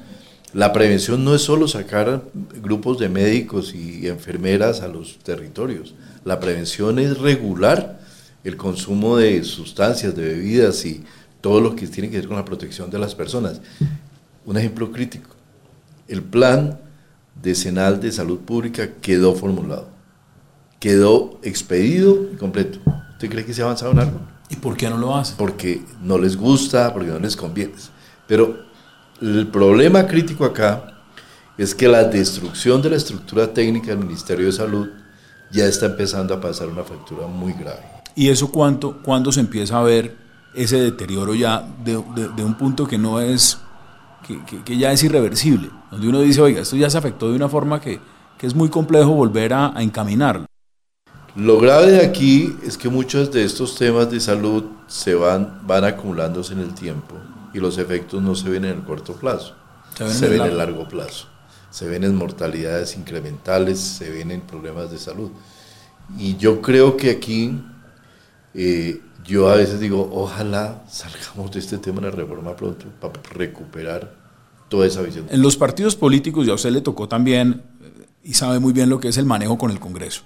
La 0.54 0.74
prevención 0.74 1.24
no 1.24 1.36
es 1.36 1.44
solo 1.44 1.68
sacar 1.68 2.24
grupos 2.62 2.98
de 2.98 3.08
médicos 3.08 3.76
y 3.76 4.08
enfermeras 4.08 4.82
a 4.82 4.88
los 4.88 5.20
territorios. 5.20 5.94
La 6.26 6.40
prevención 6.40 6.98
es 6.98 7.20
regular 7.20 8.00
el 8.44 8.58
consumo 8.58 9.18
de 9.18 9.44
sustancias, 9.44 10.16
de 10.16 10.24
bebidas 10.24 10.86
y 10.86 11.04
todo 11.42 11.62
lo 11.62 11.76
que 11.76 11.88
tiene 11.88 12.10
que 12.10 12.18
ver 12.18 12.28
con 12.28 12.38
la 12.38 12.46
protección 12.46 12.90
de 12.90 12.98
las 12.98 13.14
personas. 13.14 13.62
Un 14.46 14.58
ejemplo 14.58 14.92
crítico. 14.92 15.30
El 16.08 16.24
plan 16.24 16.80
decenal 17.40 18.02
de 18.02 18.12
salud 18.12 18.40
pública 18.40 18.90
quedó 19.02 19.36
formulado. 19.36 19.90
Quedó 20.80 21.40
expedido 21.44 22.28
y 22.34 22.38
completo. 22.38 22.80
¿Usted 23.12 23.30
cree 23.30 23.46
que 23.46 23.54
se 23.54 23.62
ha 23.62 23.66
avanzado 23.66 23.92
en 23.92 24.00
algo? 24.00 24.20
¿Y 24.50 24.56
por 24.56 24.76
qué 24.76 24.90
no 24.90 24.98
lo 24.98 25.16
hace? 25.16 25.36
Porque 25.38 25.84
no 26.02 26.18
les 26.18 26.36
gusta, 26.36 26.92
porque 26.92 27.10
no 27.12 27.20
les 27.20 27.36
conviene. 27.36 27.74
Pero 28.28 28.69
el 29.22 29.48
problema 29.48 30.08
crítico 30.08 30.46
acá 30.46 31.00
es 31.58 31.76
que 31.76 31.88
la 31.88 32.06
destrucción 32.06 32.82
de 32.82 32.90
la 32.90 32.96
estructura 32.96 33.54
técnica 33.54 33.88
del 33.88 34.00
Ministerio 34.00 34.46
de 34.46 34.54
Salud 34.54 34.88
ya 35.52 35.66
está 35.66 35.88
empezando 35.88 36.34
a 36.34 36.40
pasar 36.40 36.70
una 36.70 36.84
factura 36.84 37.28
muy 37.28 37.54
grave. 37.54 37.84
¿Y 38.16 38.30
eso 38.30 38.50
cuánto, 38.50 39.02
cuándo 39.02 39.32
se 39.32 39.42
empieza 39.42 39.78
a 39.78 39.84
ver 39.84 40.16
ese 40.54 40.80
deterioro 40.80 41.36
ya 41.36 41.68
de, 41.84 42.02
de, 42.16 42.30
de 42.30 42.44
un 42.44 42.56
punto 42.58 42.88
que 42.88 42.98
no 42.98 43.20
es, 43.20 43.60
que, 44.26 44.44
que, 44.46 44.64
que, 44.64 44.78
ya 44.78 44.92
es 44.92 45.04
irreversible? 45.04 45.70
Donde 45.92 46.08
uno 46.08 46.22
dice, 46.22 46.42
oiga, 46.42 46.62
esto 46.62 46.78
ya 46.78 46.90
se 46.90 46.98
afectó 46.98 47.30
de 47.30 47.36
una 47.36 47.50
forma 47.50 47.82
que, 47.82 48.00
que 48.38 48.48
es 48.48 48.56
muy 48.56 48.70
complejo 48.70 49.10
volver 49.10 49.54
a, 49.54 49.78
a 49.78 49.84
encaminarlo. 49.84 50.46
Lo 51.36 51.60
grave 51.60 51.92
de 51.92 52.06
aquí 52.06 52.56
es 52.66 52.78
que 52.78 52.90
muchos 52.90 53.32
de 53.32 53.44
estos 53.44 53.76
temas 53.76 54.10
de 54.10 54.20
salud 54.20 54.64
se 54.88 55.14
van, 55.14 55.60
van 55.68 55.84
acumulándose 55.84 56.54
en 56.54 56.60
el 56.60 56.74
tiempo 56.74 57.16
y 57.54 57.60
los 57.60 57.78
efectos 57.78 58.22
no 58.22 58.36
se 58.36 58.50
ven 58.50 58.66
en 58.66 58.78
el 58.78 58.84
corto 58.84 59.14
plazo, 59.14 59.56
se 59.96 60.04
ven, 60.04 60.14
se 60.14 60.26
en, 60.26 60.32
ven 60.32 60.42
el 60.42 60.58
largo 60.58 60.88
plazo. 60.88 61.28
Se 61.72 61.88
ven 61.88 62.04
en 62.04 62.16
mortalidades 62.16 62.98
incrementales, 62.98 63.80
se 63.80 64.10
ven 64.10 64.32
en 64.32 64.42
problemas 64.42 64.90
de 64.90 64.98
salud. 64.98 65.30
Y 66.18 66.36
yo 66.38 66.62
creo 66.62 66.98
que 66.98 67.12
aquí, 67.12 67.62
eh, 68.56 69.00
yo 69.24 69.50
a 69.50 69.56
veces 69.56 69.80
digo, 69.80 70.10
ojalá 70.12 70.84
salgamos 70.90 71.52
de 71.52 71.60
este 71.60 71.78
tema 71.78 72.02
de 72.02 72.10
la 72.10 72.16
reforma 72.16 72.56
pronto 72.56 72.88
para 73.00 73.22
recuperar 73.34 74.16
toda 74.68 74.88
esa 74.88 75.04
visión. 75.04 75.28
En 75.30 75.42
los 75.44 75.58
partidos 75.58 75.96
políticos, 75.96 76.48
ya 76.48 76.54
a 76.54 76.56
usted 76.56 76.72
le 76.72 76.82
tocó 76.82 77.08
también, 77.08 77.62
y 78.24 78.34
sabe 78.34 78.60
muy 78.60 78.74
bien 78.74 78.90
lo 78.90 79.00
que 79.00 79.10
es 79.10 79.18
el 79.18 79.26
manejo 79.26 79.58
con 79.58 79.70
el 79.70 79.80
Congreso. 79.80 80.24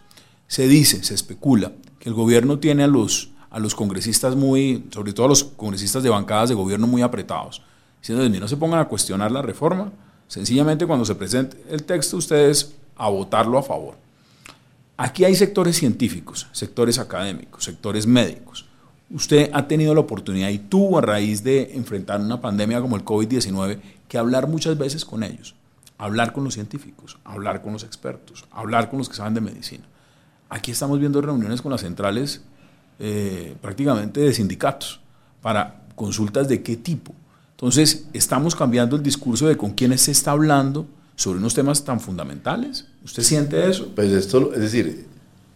Se 0.48 0.68
dice, 0.68 1.04
se 1.04 1.14
especula, 1.14 1.74
que 2.00 2.10
el 2.10 2.16
gobierno 2.16 2.60
tiene 2.60 2.84
a 2.84 2.88
los 2.88 3.33
a 3.54 3.60
los 3.60 3.76
congresistas 3.76 4.36
muy, 4.36 4.84
sobre 4.92 5.14
todo 5.14 5.28
a 5.28 5.30
los 5.30 5.44
congresistas 5.44 6.02
de 6.02 6.10
bancadas 6.10 6.50
de 6.50 6.56
gobierno 6.56 6.88
muy 6.88 7.04
apretados, 7.04 7.62
diciendo, 8.02 8.28
no 8.28 8.48
se 8.48 8.58
pongan 8.58 8.80
a 8.80 8.86
cuestionar 8.86 9.32
la 9.32 9.44
reforma, 9.44 9.92
sencillamente 10.28 10.88
cuando 10.88 11.06
se 11.06 11.14
presente 11.14 11.64
el 11.70 11.84
texto 11.84 12.18
ustedes 12.18 12.74
a 12.98 13.10
votarlo 13.10 13.60
a 13.60 13.64
favor. 13.64 13.96
Aquí 14.98 15.24
hay 15.24 15.36
sectores 15.36 15.78
científicos, 15.78 16.48
sectores 16.52 16.98
académicos, 16.98 17.64
sectores 17.64 18.08
médicos. 18.08 18.66
Usted 19.12 19.52
ha 19.54 19.68
tenido 19.68 19.94
la 19.94 20.00
oportunidad 20.00 20.50
y 20.50 20.58
tuvo 20.58 20.98
a 20.98 21.02
raíz 21.02 21.44
de 21.44 21.76
enfrentar 21.76 22.22
una 22.22 22.42
pandemia 22.42 22.82
como 22.82 22.96
el 22.96 23.06
COVID-19 23.06 23.80
que 24.08 24.18
hablar 24.18 24.48
muchas 24.48 24.80
veces 24.80 25.06
con 25.06 25.22
ellos, 25.22 25.54
hablar 26.00 26.34
con 26.34 26.44
los 26.44 26.56
científicos, 26.56 27.20
hablar 27.24 27.62
con 27.62 27.74
los 27.74 27.84
expertos, 27.84 28.46
hablar 28.52 28.90
con 28.90 28.98
los 28.98 29.10
que 29.10 29.16
saben 29.16 29.36
de 29.36 29.42
medicina. 29.42 29.86
Aquí 30.50 30.72
estamos 30.72 31.00
viendo 31.00 31.22
reuniones 31.22 31.62
con 31.62 31.72
las 31.72 31.82
centrales 31.82 32.42
eh, 33.00 33.56
prácticamente 33.62 34.22
de 34.22 34.34
sindicatos 34.34 35.00
para 35.42 35.84
consultas 35.96 36.48
de 36.48 36.62
qué 36.64 36.78
tipo. 36.78 37.14
Entonces, 37.52 38.06
estamos 38.14 38.56
cambiando 38.56 38.96
el 38.96 39.04
discurso 39.04 39.48
de 39.48 39.58
con 39.58 39.72
quiénes 39.72 40.02
se 40.02 40.12
está 40.12 40.32
hablando 40.32 40.88
sobre 41.16 41.40
unos 41.40 41.54
temas 41.54 41.84
tan 41.84 42.00
fundamentales. 42.00 42.86
¿Usted 43.04 43.24
siente 43.24 43.70
eso? 43.70 43.92
Pues 43.96 44.12
esto, 44.12 44.54
es 44.54 44.60
decir, 44.60 45.06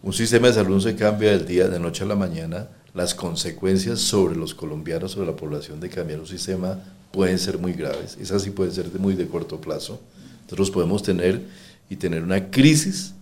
un 0.02 0.12
sistema 0.12 0.48
de 0.48 0.54
salud 0.54 0.80
se 0.80 0.94
cambia 0.94 1.30
del 1.30 1.46
día, 1.46 1.68
de 1.68 1.80
noche 1.80 2.04
a 2.04 2.06
la 2.06 2.16
mañana. 2.16 2.68
Las 2.94 3.14
consecuencias 3.14 4.00
sobre 4.00 4.36
los 4.36 4.54
colombianos, 4.54 5.12
sobre 5.12 5.26
la 5.26 5.36
población 5.36 5.80
de 5.80 5.88
cambiar 5.88 6.20
un 6.20 6.26
sistema 6.26 6.78
pueden 7.12 7.38
ser 7.38 7.58
muy 7.58 7.72
graves. 7.72 8.16
Esas 8.20 8.42
sí 8.42 8.50
pueden 8.50 8.72
ser 8.72 8.90
de 8.90 8.98
muy 8.98 9.14
de 9.14 9.26
corto 9.26 9.60
plazo. 9.60 10.00
Nosotros 10.44 10.70
podemos 10.70 11.02
tener 11.02 11.42
y 11.90 11.96
tener 11.96 12.22
una 12.22 12.50
crisis 12.50 13.14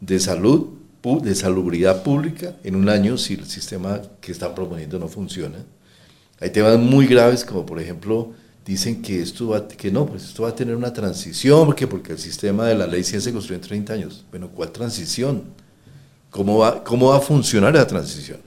de 0.00 0.18
salud 0.20 0.68
de 1.02 1.34
salubridad 1.34 2.02
pública 2.04 2.54
en 2.62 2.76
un 2.76 2.88
año 2.88 3.18
si 3.18 3.34
el 3.34 3.44
sistema 3.46 4.00
que 4.20 4.30
están 4.30 4.54
proponiendo 4.54 4.98
no 5.00 5.08
funciona. 5.08 5.58
Hay 6.40 6.50
temas 6.50 6.78
muy 6.78 7.06
graves 7.06 7.44
como 7.44 7.66
por 7.66 7.80
ejemplo 7.80 8.32
dicen 8.64 9.02
que 9.02 9.20
esto 9.20 9.48
va, 9.48 9.66
que 9.66 9.90
no, 9.90 10.06
pues 10.06 10.24
esto 10.24 10.44
va 10.44 10.50
a 10.50 10.54
tener 10.54 10.76
una 10.76 10.92
transición 10.92 11.66
porque 11.66 11.88
porque 11.88 12.12
el 12.12 12.18
sistema 12.18 12.66
de 12.66 12.76
la 12.76 12.86
ley 12.86 13.02
100 13.02 13.20
se 13.20 13.32
construyó 13.32 13.56
en 13.56 13.66
30 13.66 13.92
años. 13.92 14.24
Bueno, 14.30 14.48
¿cuál 14.48 14.70
transición? 14.70 15.42
¿Cómo 16.30 16.58
va, 16.58 16.84
cómo 16.84 17.08
va 17.08 17.16
a 17.16 17.20
funcionar 17.20 17.74
esa 17.74 17.86
transición? 17.86 18.38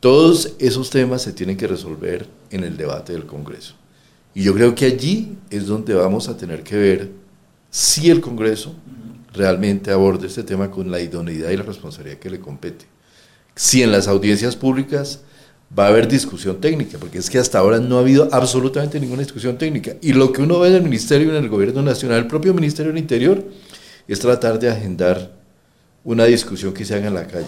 Todos 0.00 0.54
esos 0.58 0.88
temas 0.88 1.22
se 1.22 1.32
tienen 1.32 1.56
que 1.56 1.66
resolver 1.66 2.26
en 2.50 2.64
el 2.64 2.76
debate 2.76 3.12
del 3.12 3.26
Congreso. 3.26 3.74
Y 4.34 4.42
yo 4.42 4.54
creo 4.54 4.74
que 4.74 4.86
allí 4.86 5.36
es 5.50 5.66
donde 5.66 5.94
vamos 5.94 6.28
a 6.28 6.36
tener 6.36 6.62
que 6.62 6.76
ver 6.76 7.10
si 7.70 8.10
el 8.10 8.20
Congreso 8.20 8.74
realmente 9.34 9.90
aborda 9.90 10.26
este 10.26 10.42
tema 10.42 10.70
con 10.70 10.90
la 10.90 11.00
idoneidad 11.00 11.50
y 11.50 11.56
la 11.56 11.64
responsabilidad 11.64 12.18
que 12.18 12.30
le 12.30 12.40
compete. 12.40 12.86
Si 13.54 13.82
en 13.82 13.92
las 13.92 14.08
audiencias 14.08 14.56
públicas 14.56 15.20
va 15.76 15.86
a 15.86 15.88
haber 15.88 16.08
discusión 16.08 16.60
técnica, 16.60 16.98
porque 16.98 17.18
es 17.18 17.28
que 17.28 17.38
hasta 17.38 17.58
ahora 17.58 17.78
no 17.78 17.96
ha 17.96 18.00
habido 18.00 18.28
absolutamente 18.32 19.00
ninguna 19.00 19.22
discusión 19.22 19.58
técnica. 19.58 19.94
Y 20.00 20.12
lo 20.12 20.32
que 20.32 20.42
uno 20.42 20.60
ve 20.60 20.68
en 20.68 20.76
el 20.76 20.82
Ministerio 20.82 21.26
y 21.26 21.30
en 21.30 21.42
el 21.42 21.48
Gobierno 21.48 21.82
Nacional, 21.82 22.18
el 22.18 22.26
propio 22.26 22.54
Ministerio 22.54 22.92
del 22.92 22.98
Interior, 22.98 23.44
es 24.06 24.20
tratar 24.20 24.58
de 24.58 24.70
agendar 24.70 25.32
una 26.04 26.24
discusión 26.26 26.72
que 26.72 26.84
se 26.84 26.94
haga 26.94 27.08
en 27.08 27.14
la 27.14 27.26
calle, 27.26 27.46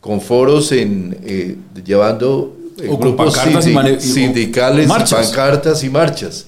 con 0.00 0.20
foros 0.20 0.70
en, 0.72 1.18
eh, 1.24 1.56
llevando 1.84 2.56
eh, 2.78 2.88
grupos 2.98 3.38
sindicales, 3.98 4.88
pancartas 4.88 5.82
y 5.82 5.90
marchas. 5.90 6.46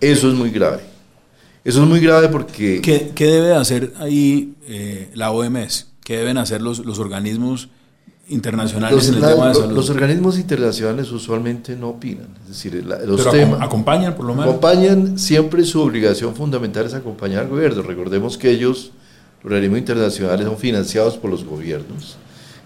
Eso 0.00 0.28
es 0.28 0.34
muy 0.34 0.50
grave. 0.50 0.93
Eso 1.64 1.82
es 1.82 1.88
muy 1.88 2.00
grave 2.00 2.28
porque... 2.28 2.80
¿Qué, 2.82 3.12
qué 3.14 3.26
debe 3.26 3.54
hacer 3.54 3.94
ahí 3.98 4.54
eh, 4.68 5.10
la 5.14 5.30
OMS? 5.30 5.88
¿Qué 6.04 6.18
deben 6.18 6.36
hacer 6.36 6.60
los, 6.60 6.84
los 6.84 6.98
organismos 6.98 7.70
internacionales 8.28 8.94
los, 8.94 9.08
en 9.08 9.14
el 9.14 9.20
tema 9.20 9.48
de 9.48 9.54
salud? 9.54 9.74
Los 9.74 9.88
organismos 9.88 10.38
internacionales 10.38 11.10
usualmente 11.10 11.74
no 11.74 11.88
opinan. 11.88 12.28
Es 12.42 12.48
decir, 12.48 12.84
los 12.84 13.22
Pero 13.22 13.30
temas... 13.30 13.62
acompañan 13.62 14.14
por 14.14 14.26
lo 14.26 14.34
menos. 14.34 14.50
Acompañan, 14.50 15.18
siempre 15.18 15.64
su 15.64 15.80
obligación 15.80 16.34
fundamental 16.34 16.84
es 16.84 16.92
acompañar 16.92 17.44
al 17.44 17.48
gobierno. 17.48 17.80
Recordemos 17.80 18.36
que 18.36 18.50
ellos, 18.50 18.92
los 19.42 19.46
organismos 19.46 19.78
internacionales, 19.78 20.46
son 20.46 20.58
financiados 20.58 21.16
por 21.16 21.30
los 21.30 21.44
gobiernos. 21.44 22.18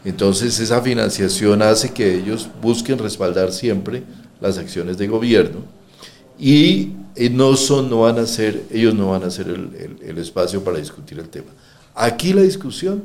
Entonces 0.05 0.59
esa 0.59 0.81
financiación 0.83 1.62
hace 1.62 1.93
que 1.93 2.17
ellos 2.17 2.49
busquen 2.61 2.99
respaldar 2.99 3.52
siempre 3.52 4.02
las 4.40 4.59
acciones 4.59 4.99
de 4.99 5.07
gobierno 5.07 5.78
y 6.38 6.93
no 7.30 7.56
son, 7.56 7.90
no 7.90 8.00
van 8.00 8.18
a 8.18 8.26
ser, 8.26 8.64
ellos 8.70 8.94
no 8.94 9.10
van 9.10 9.25
a 9.25 9.30
ser 9.30 9.48
el, 9.48 9.98
el, 10.00 10.18
espacio 10.18 10.62
para 10.62 10.78
discutir 10.78 11.18
el 11.18 11.28
tema. 11.28 11.50
Aquí 11.94 12.32
la 12.32 12.42
discusión 12.42 13.02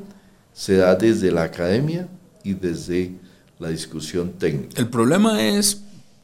se 0.53 0.77
da 0.77 0.95
desde 0.95 1.31
la 1.31 1.43
academia 1.43 2.07
y 2.43 2.53
desde 2.53 3.15
la 3.57 3.69
discusión 3.69 4.33
técnica. 4.33 4.79
El 4.79 4.89
problema 4.89 5.41
es, 5.41 5.81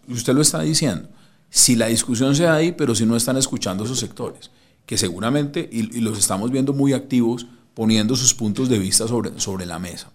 usted 0.08 0.34
lo 0.34 0.42
está 0.42 0.62
diciendo, 0.62 1.10
si 1.50 1.76
la 1.76 1.88
discusión 1.88 2.36
se 2.36 2.44
da 2.44 2.56
ahí, 2.56 2.74
pero 2.74 2.94
si 2.94 3.06
no 3.06 3.16
están 3.16 3.38
escuchando 3.38 3.86
esos 3.86 4.00
sectores, 4.00 4.52
que 4.86 4.98
seguramente, 4.98 5.68
y, 5.72 5.98
y 5.98 6.02
los 6.02 6.20
estamos 6.20 6.52
viendo 6.52 6.74
muy 6.74 6.94
activos, 6.94 7.48
poniendo 7.74 8.16
sus 8.16 8.34
puntos 8.34 8.70
de 8.70 8.78
vista 8.78 9.08
sobre, 9.08 9.40
sobre 9.40 9.66
la 9.66 9.80
mesa. 9.80 10.12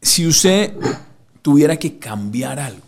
Si 0.00 0.26
usted 0.26 0.72
tuviera 1.42 1.76
que 1.76 1.98
cambiar 1.98 2.58
algo, 2.58 2.82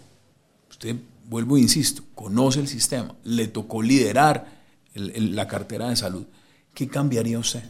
usted 0.71 0.97
vuelvo 1.29 1.57
e 1.57 1.61
insisto, 1.61 2.03
conoce 2.15 2.61
el 2.61 2.69
sistema, 2.69 3.15
le 3.25 3.49
tocó 3.49 3.83
liderar 3.83 4.57
la 4.95 5.47
cartera 5.47 5.89
de 5.89 5.97
salud, 5.97 6.25
¿qué 6.73 6.89
cambiaría 6.89 7.39
usted? 7.39 7.63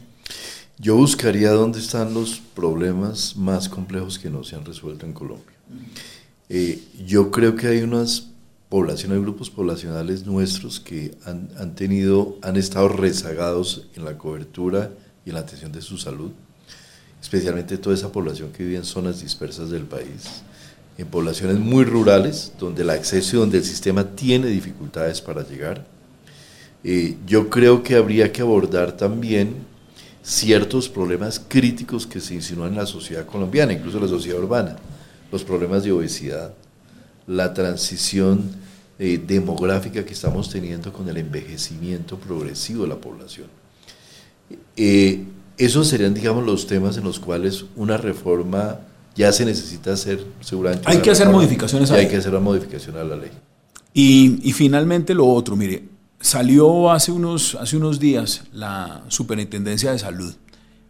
Yo 0.77 0.95
buscaría 0.95 1.51
dónde 1.51 1.79
están 1.79 2.13
los 2.13 2.39
problemas 2.39 3.35
más 3.35 3.67
complejos 3.67 4.19
que 4.19 4.29
no 4.29 4.43
se 4.43 4.55
han 4.55 4.63
resuelto 4.63 5.05
en 5.05 5.13
Colombia. 5.13 5.57
Eh, 6.49 6.81
yo 7.05 7.31
creo 7.31 7.55
que 7.55 7.67
hay 7.67 7.81
unas 7.81 8.27
poblaciones, 8.69 9.19
grupos 9.21 9.49
poblacionales 9.49 10.25
nuestros 10.25 10.79
que 10.79 11.17
han, 11.25 11.49
han, 11.57 11.75
tenido, 11.75 12.37
han 12.41 12.57
estado 12.57 12.89
rezagados 12.89 13.87
en 13.95 14.05
la 14.05 14.17
cobertura 14.17 14.91
y 15.25 15.29
en 15.29 15.35
la 15.35 15.41
atención 15.41 15.71
de 15.71 15.81
su 15.81 15.97
salud, 15.97 16.31
especialmente 17.21 17.77
toda 17.77 17.95
esa 17.95 18.11
población 18.11 18.51
que 18.51 18.63
vive 18.63 18.77
en 18.77 18.85
zonas 18.85 19.21
dispersas 19.21 19.69
del 19.69 19.83
país 19.83 20.43
en 20.97 21.07
poblaciones 21.07 21.59
muy 21.59 21.85
rurales, 21.85 22.53
donde 22.59 22.81
el 22.81 22.89
acceso 22.89 23.37
y 23.37 23.39
donde 23.39 23.59
el 23.59 23.63
sistema 23.63 24.03
tiene 24.15 24.47
dificultades 24.47 25.21
para 25.21 25.47
llegar. 25.47 25.85
Eh, 26.83 27.17
yo 27.25 27.49
creo 27.49 27.83
que 27.83 27.95
habría 27.95 28.31
que 28.31 28.41
abordar 28.41 28.97
también 28.97 29.55
ciertos 30.23 30.89
problemas 30.89 31.39
críticos 31.39 32.07
que 32.07 32.19
se 32.19 32.33
insinúan 32.33 32.69
en 32.69 32.77
la 32.77 32.85
sociedad 32.85 33.25
colombiana, 33.25 33.73
incluso 33.73 33.99
la 33.99 34.07
sociedad 34.07 34.39
urbana, 34.39 34.75
los 35.31 35.43
problemas 35.43 35.83
de 35.83 35.91
obesidad, 35.91 36.53
la 37.27 37.53
transición 37.53 38.51
eh, 38.99 39.21
demográfica 39.25 40.03
que 40.03 40.13
estamos 40.13 40.49
teniendo 40.49 40.91
con 40.91 41.07
el 41.07 41.17
envejecimiento 41.17 42.17
progresivo 42.17 42.83
de 42.83 42.89
la 42.89 42.95
población. 42.95 43.47
Eh, 44.75 45.23
esos 45.57 45.87
serían, 45.87 46.13
digamos, 46.13 46.45
los 46.45 46.67
temas 46.67 46.97
en 46.97 47.03
los 47.03 47.19
cuales 47.19 47.65
una 47.75 47.97
reforma 47.97 48.79
ya 49.17 49.33
se 49.33 49.43
necesita 49.43 49.93
hacer 49.93 50.23
seguramente. 50.39 50.85
Hay 50.89 51.01
que 51.01 51.11
hacer 51.11 51.27
modificaciones 51.29 51.89
a 51.89 51.93
la 51.93 51.97
ley. 51.97 52.05
Hay 52.05 52.11
que 52.11 52.17
hacer 52.17 52.31
una 52.31 52.39
modificación 52.39 52.95
a 52.97 53.03
la 53.03 53.15
ley. 53.15 53.31
Y, 53.93 54.39
y, 54.47 54.53
finalmente 54.53 55.15
lo 55.15 55.25
otro, 55.25 55.55
mire, 55.55 55.83
salió 56.19 56.91
hace 56.91 57.11
unos, 57.11 57.55
hace 57.55 57.75
unos 57.77 57.99
días 57.99 58.43
la 58.53 59.03
Superintendencia 59.07 59.91
de 59.91 59.99
Salud 59.99 60.33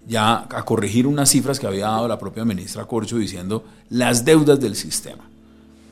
ya 0.08 0.48
a 0.50 0.64
corregir 0.64 1.06
unas 1.06 1.30
cifras 1.30 1.60
que 1.60 1.68
había 1.68 1.88
dado 1.88 2.08
la 2.08 2.18
propia 2.18 2.46
ministra 2.46 2.86
Corcho 2.86 3.18
diciendo 3.18 3.66
las 3.90 4.24
deudas 4.24 4.60
del 4.60 4.76
sistema. 4.76 5.30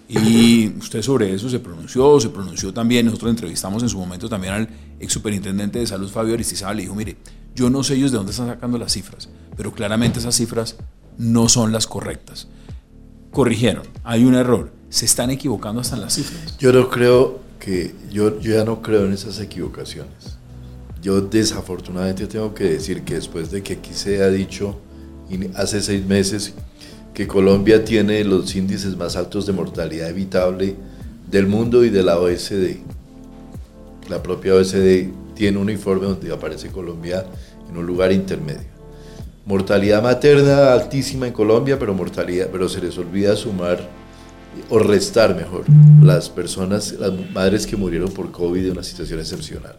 Y 0.08 0.67
usted 0.78 1.02
sobre 1.02 1.34
eso 1.34 1.50
se 1.50 1.60
pronunció, 1.60 2.19
se 2.19 2.30
pronunció 2.30 2.74
también, 2.74 3.08
nosotros 3.08 3.32
entrevistamos 3.32 3.82
en 3.84 3.89
su 3.89 3.98
momento 3.98 4.30
también 4.30 4.54
al 4.54 4.69
ex 5.00 5.12
superintendente 5.12 5.80
de 5.80 5.88
salud 5.88 6.10
Fabio 6.10 6.36
Aristizábal, 6.36 6.78
le 6.78 6.84
dijo, 6.84 6.95
mire, 6.95 7.17
yo 7.56 7.69
no 7.69 7.84
sé 7.84 7.95
ellos 7.95 8.12
de 8.12 8.17
dónde 8.17 8.32
están 8.32 8.48
sacando 8.48 8.78
las 8.78 8.93
cifras, 8.93 9.30
pero 9.58 9.71
claramente 9.71 10.19
esas 10.19 10.36
cifras 10.36 10.76
no 11.17 11.49
son 11.49 11.71
las 11.71 11.88
correctas. 11.88 12.47
Corrigieron, 13.32 13.84
hay 14.04 14.23
un 14.23 14.36
error, 14.36 14.71
se 14.89 15.06
están 15.06 15.30
equivocando 15.30 15.82
hasta 15.82 15.95
en 15.95 16.01
las 16.01 16.13
cifras. 16.13 16.58
Yo 16.58 16.71
no 16.71 16.89
creo 16.89 17.39
que, 17.60 17.93
yo, 18.12 18.39
yo 18.39 18.56
ya 18.56 18.63
no 18.63 18.82
creo 18.82 19.06
en 19.06 19.13
esas 19.13 19.39
equivocaciones. 19.39 20.38
Yo 21.01 21.21
desafortunadamente 21.21 22.28
tengo 22.28 22.54
que 22.54 22.63
decir 22.63 23.04
que 23.04 23.15
después 23.15 23.51
de 23.51 23.62
que 23.62 23.73
aquí 23.73 23.93
se 23.93 24.23
ha 24.23 24.30
dicho 24.30 24.80
hace 25.56 25.82
seis 25.82 26.06
meses 26.06 26.54
que 27.13 27.28
Colombia 27.28 27.84
tiene 27.86 28.23
los 28.23 28.56
índices 28.56 28.97
más 28.97 29.15
altos 29.15 29.45
de 29.45 29.54
mortalidad 29.54 30.10
evitable 30.10 30.75
del 31.30 31.47
mundo 31.47 31.84
y 31.84 31.89
de 31.89 32.04
la 32.04 32.19
OSD. 32.19 32.78
La 34.10 34.21
propia 34.21 34.56
OSD 34.56 35.10
tiene 35.34 35.58
un 35.58 35.69
informe 35.69 36.08
donde 36.08 36.34
aparece 36.34 36.69
Colombia 36.69 37.25
en 37.69 37.78
un 37.78 37.86
lugar 37.86 38.12
intermedio. 38.12 38.75
Mortalidad 39.45 40.01
materna 40.01 40.73
altísima 40.73 41.27
en 41.27 41.34
Colombia, 41.34 41.77
pero, 41.77 41.93
mortalidad, 41.93 42.49
pero 42.51 42.67
se 42.67 42.81
les 42.81 42.97
olvida 42.97 43.36
sumar 43.36 43.88
o 44.69 44.79
restar 44.79 45.36
mejor 45.36 45.65
las 46.01 46.29
personas, 46.29 46.93
las 46.93 47.12
madres 47.31 47.67
que 47.67 47.75
murieron 47.75 48.10
por 48.12 48.31
COVID 48.31 48.63
de 48.63 48.71
una 48.71 48.81
situación 48.81 49.19
excepcional. 49.19 49.77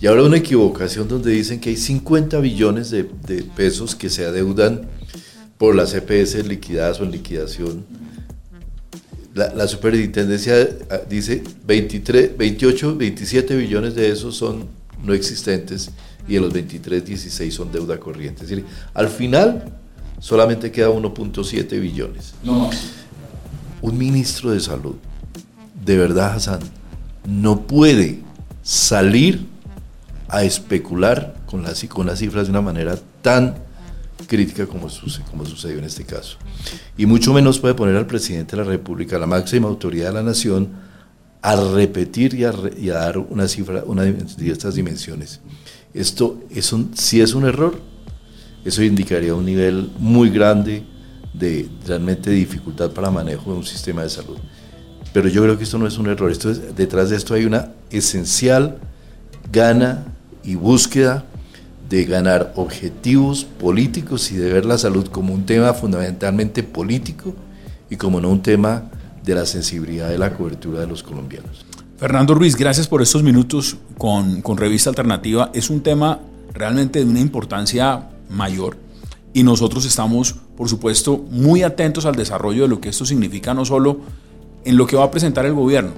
Y 0.00 0.06
ahora 0.06 0.22
una 0.22 0.36
equivocación 0.36 1.08
donde 1.08 1.32
dicen 1.32 1.60
que 1.60 1.70
hay 1.70 1.76
50 1.76 2.38
billones 2.38 2.90
de, 2.90 3.08
de 3.26 3.42
pesos 3.42 3.96
que 3.96 4.10
se 4.10 4.26
adeudan 4.26 4.82
por 5.58 5.74
las 5.74 5.94
EPS 5.94 6.46
liquidadas 6.46 7.00
o 7.00 7.04
en 7.04 7.10
liquidación. 7.10 7.84
La, 9.34 9.52
la 9.54 9.66
superintendencia 9.66 10.68
ah, 10.90 11.00
dice 11.08 11.42
23, 11.66 12.36
28, 12.36 12.96
27 12.96 13.56
billones 13.56 13.94
de 13.96 14.10
esos 14.10 14.36
son 14.36 14.66
no 15.02 15.14
existentes 15.14 15.90
y 16.26 16.34
de 16.34 16.40
los 16.40 16.52
23, 16.52 17.04
16 17.04 17.54
son 17.54 17.70
deuda 17.72 17.98
corriente. 17.98 18.44
Es 18.44 18.50
decir, 18.50 18.64
al 18.92 19.08
final 19.08 19.72
solamente 20.18 20.70
queda 20.70 20.88
1.7 20.88 21.80
billones. 21.80 22.34
No. 22.42 22.70
Un 23.82 23.98
ministro 23.98 24.50
de 24.50 24.60
salud, 24.60 24.94
de 25.84 25.98
verdad, 25.98 26.34
Hassan, 26.34 26.60
no 27.26 27.62
puede 27.62 28.20
salir 28.62 29.46
a 30.28 30.44
especular 30.44 31.36
con 31.46 31.62
las, 31.62 31.84
con 31.84 32.06
las 32.06 32.18
cifras 32.18 32.46
de 32.46 32.50
una 32.50 32.62
manera 32.62 32.98
tan 33.22 33.54
crítica 34.26 34.66
como, 34.66 34.88
como 35.30 35.44
sucedió 35.44 35.78
en 35.78 35.84
este 35.84 36.04
caso. 36.04 36.38
Y 36.96 37.06
mucho 37.06 37.32
menos 37.32 37.58
puede 37.58 37.74
poner 37.74 37.96
al 37.96 38.06
presidente 38.06 38.56
de 38.56 38.62
la 38.62 38.68
República, 38.68 39.18
la 39.18 39.26
máxima 39.26 39.68
autoridad 39.68 40.08
de 40.08 40.14
la 40.14 40.22
nación, 40.22 40.70
a 41.42 41.56
repetir 41.56 42.34
y 42.34 42.44
a, 42.44 42.54
y 42.78 42.88
a 42.88 42.94
dar 42.94 43.18
una 43.18 43.46
cifra, 43.48 43.82
una 43.84 44.02
de 44.02 44.50
estas 44.50 44.74
dimensiones. 44.74 45.40
Esto 45.94 46.40
es 46.50 46.72
un, 46.72 46.90
si 46.96 47.20
es 47.20 47.34
un 47.34 47.46
error, 47.46 47.80
eso 48.64 48.82
indicaría 48.82 49.34
un 49.34 49.44
nivel 49.44 49.90
muy 49.98 50.28
grande 50.28 50.82
de 51.32 51.68
realmente 51.86 52.30
dificultad 52.30 52.90
para 52.90 53.10
manejo 53.10 53.52
de 53.52 53.58
un 53.58 53.64
sistema 53.64 54.02
de 54.02 54.10
salud. 54.10 54.36
Pero 55.12 55.28
yo 55.28 55.42
creo 55.42 55.56
que 55.56 55.64
esto 55.64 55.78
no 55.78 55.86
es 55.86 55.96
un 55.96 56.08
error, 56.08 56.30
esto 56.30 56.50
es, 56.50 56.74
detrás 56.74 57.10
de 57.10 57.16
esto 57.16 57.34
hay 57.34 57.44
una 57.44 57.70
esencial 57.90 58.78
gana 59.52 60.04
y 60.42 60.56
búsqueda 60.56 61.24
de 61.88 62.04
ganar 62.04 62.52
objetivos 62.56 63.44
políticos 63.44 64.32
y 64.32 64.36
de 64.36 64.52
ver 64.52 64.64
la 64.64 64.78
salud 64.78 65.06
como 65.08 65.32
un 65.32 65.46
tema 65.46 65.74
fundamentalmente 65.74 66.64
político 66.64 67.34
y 67.88 67.96
como 67.96 68.20
no 68.20 68.30
un 68.30 68.42
tema 68.42 68.90
de 69.22 69.34
la 69.34 69.46
sensibilidad 69.46 70.08
de 70.08 70.18
la 70.18 70.34
cobertura 70.34 70.80
de 70.80 70.86
los 70.86 71.02
colombianos. 71.02 71.64
Fernando 71.96 72.34
Ruiz, 72.34 72.56
gracias 72.56 72.88
por 72.88 73.02
estos 73.02 73.22
minutos 73.22 73.76
con, 73.98 74.42
con 74.42 74.56
Revista 74.56 74.90
Alternativa. 74.90 75.50
Es 75.54 75.70
un 75.70 75.80
tema 75.80 76.18
realmente 76.52 76.98
de 76.98 77.04
una 77.04 77.20
importancia 77.20 78.10
mayor 78.28 78.76
y 79.32 79.44
nosotros 79.44 79.84
estamos, 79.84 80.34
por 80.56 80.68
supuesto, 80.68 81.18
muy 81.30 81.62
atentos 81.62 82.04
al 82.04 82.16
desarrollo 82.16 82.62
de 82.62 82.68
lo 82.68 82.80
que 82.80 82.88
esto 82.88 83.06
significa, 83.06 83.54
no 83.54 83.64
solo 83.64 84.00
en 84.64 84.76
lo 84.76 84.88
que 84.88 84.96
va 84.96 85.04
a 85.04 85.10
presentar 85.12 85.46
el 85.46 85.54
gobierno, 85.54 85.92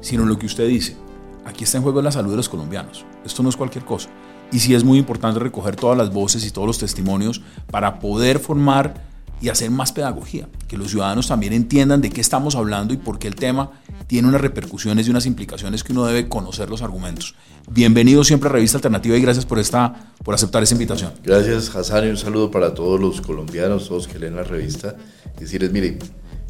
sino 0.00 0.22
en 0.22 0.30
lo 0.30 0.38
que 0.38 0.46
usted 0.46 0.66
dice. 0.66 0.96
Aquí 1.44 1.64
está 1.64 1.76
en 1.76 1.82
juego 1.82 2.00
la 2.00 2.10
salud 2.10 2.30
de 2.30 2.38
los 2.38 2.48
colombianos. 2.48 3.04
Esto 3.22 3.42
no 3.42 3.50
es 3.50 3.56
cualquier 3.56 3.84
cosa. 3.84 4.08
Y 4.50 4.60
sí 4.60 4.74
es 4.74 4.82
muy 4.82 4.98
importante 4.98 5.40
recoger 5.40 5.76
todas 5.76 5.98
las 5.98 6.10
voces 6.10 6.46
y 6.46 6.52
todos 6.52 6.66
los 6.66 6.78
testimonios 6.78 7.42
para 7.70 7.98
poder 7.98 8.38
formar 8.38 8.94
y 9.40 9.48
hacer 9.48 9.70
más 9.70 9.92
pedagogía, 9.92 10.48
que 10.68 10.76
los 10.76 10.90
ciudadanos 10.90 11.28
también 11.28 11.52
entiendan 11.52 12.00
de 12.00 12.10
qué 12.10 12.20
estamos 12.20 12.54
hablando 12.54 12.94
y 12.94 12.96
por 12.96 13.18
qué 13.18 13.28
el 13.28 13.34
tema 13.34 13.72
tiene 14.06 14.28
unas 14.28 14.40
repercusiones 14.40 15.06
y 15.06 15.10
unas 15.10 15.26
implicaciones 15.26 15.82
que 15.82 15.92
uno 15.92 16.06
debe 16.06 16.28
conocer 16.28 16.70
los 16.70 16.82
argumentos. 16.82 17.34
Bienvenido 17.70 18.24
siempre 18.24 18.48
a 18.48 18.52
Revista 18.52 18.78
Alternativa 18.78 19.16
y 19.16 19.20
gracias 19.20 19.46
por, 19.46 19.58
esta, 19.58 20.12
por 20.22 20.34
aceptar 20.34 20.62
esta 20.62 20.74
invitación. 20.74 21.12
Gracias 21.22 21.74
Hassan 21.74 22.06
y 22.06 22.10
un 22.10 22.16
saludo 22.16 22.50
para 22.50 22.74
todos 22.74 23.00
los 23.00 23.20
colombianos, 23.20 23.88
todos 23.88 24.08
que 24.08 24.18
leen 24.18 24.36
la 24.36 24.44
revista. 24.44 24.96
Decirles, 25.38 25.72
miren, 25.72 25.98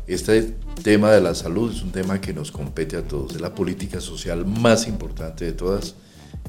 este 0.07 0.57
tema 0.83 1.11
de 1.13 1.21
la 1.21 1.35
salud 1.35 1.73
es 1.73 1.83
un 1.83 1.91
tema 1.91 2.21
que 2.21 2.35
nos 2.35 2.53
compete 2.53 2.97
a 2.97 3.03
todos, 3.03 3.35
es 3.35 3.41
la 3.41 3.55
política 3.55 4.01
social 4.01 4.45
más 4.45 4.87
importante 4.87 5.47
de 5.47 5.53
todas 5.53 5.95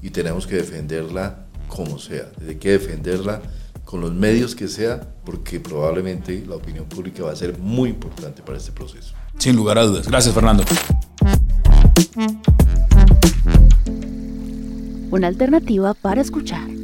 y 0.01 0.09
tenemos 0.09 0.45
que 0.45 0.55
defenderla 0.55 1.45
como 1.67 1.97
sea, 1.97 2.31
hay 2.47 2.55
que 2.55 2.71
defenderla 2.71 3.41
con 3.85 4.01
los 4.01 4.13
medios 4.13 4.55
que 4.55 4.67
sea, 4.67 5.07
porque 5.23 5.59
probablemente 5.59 6.43
la 6.47 6.55
opinión 6.55 6.85
pública 6.85 7.23
va 7.23 7.31
a 7.31 7.35
ser 7.35 7.57
muy 7.59 7.89
importante 7.89 8.41
para 8.41 8.57
este 8.57 8.71
proceso. 8.71 9.13
Sin 9.37 9.55
lugar 9.55 9.77
a 9.77 9.83
dudas. 9.83 10.07
Gracias, 10.07 10.33
Fernando. 10.33 10.63
Una 15.11 15.27
alternativa 15.27 15.93
para 15.93 16.21
escuchar. 16.21 16.74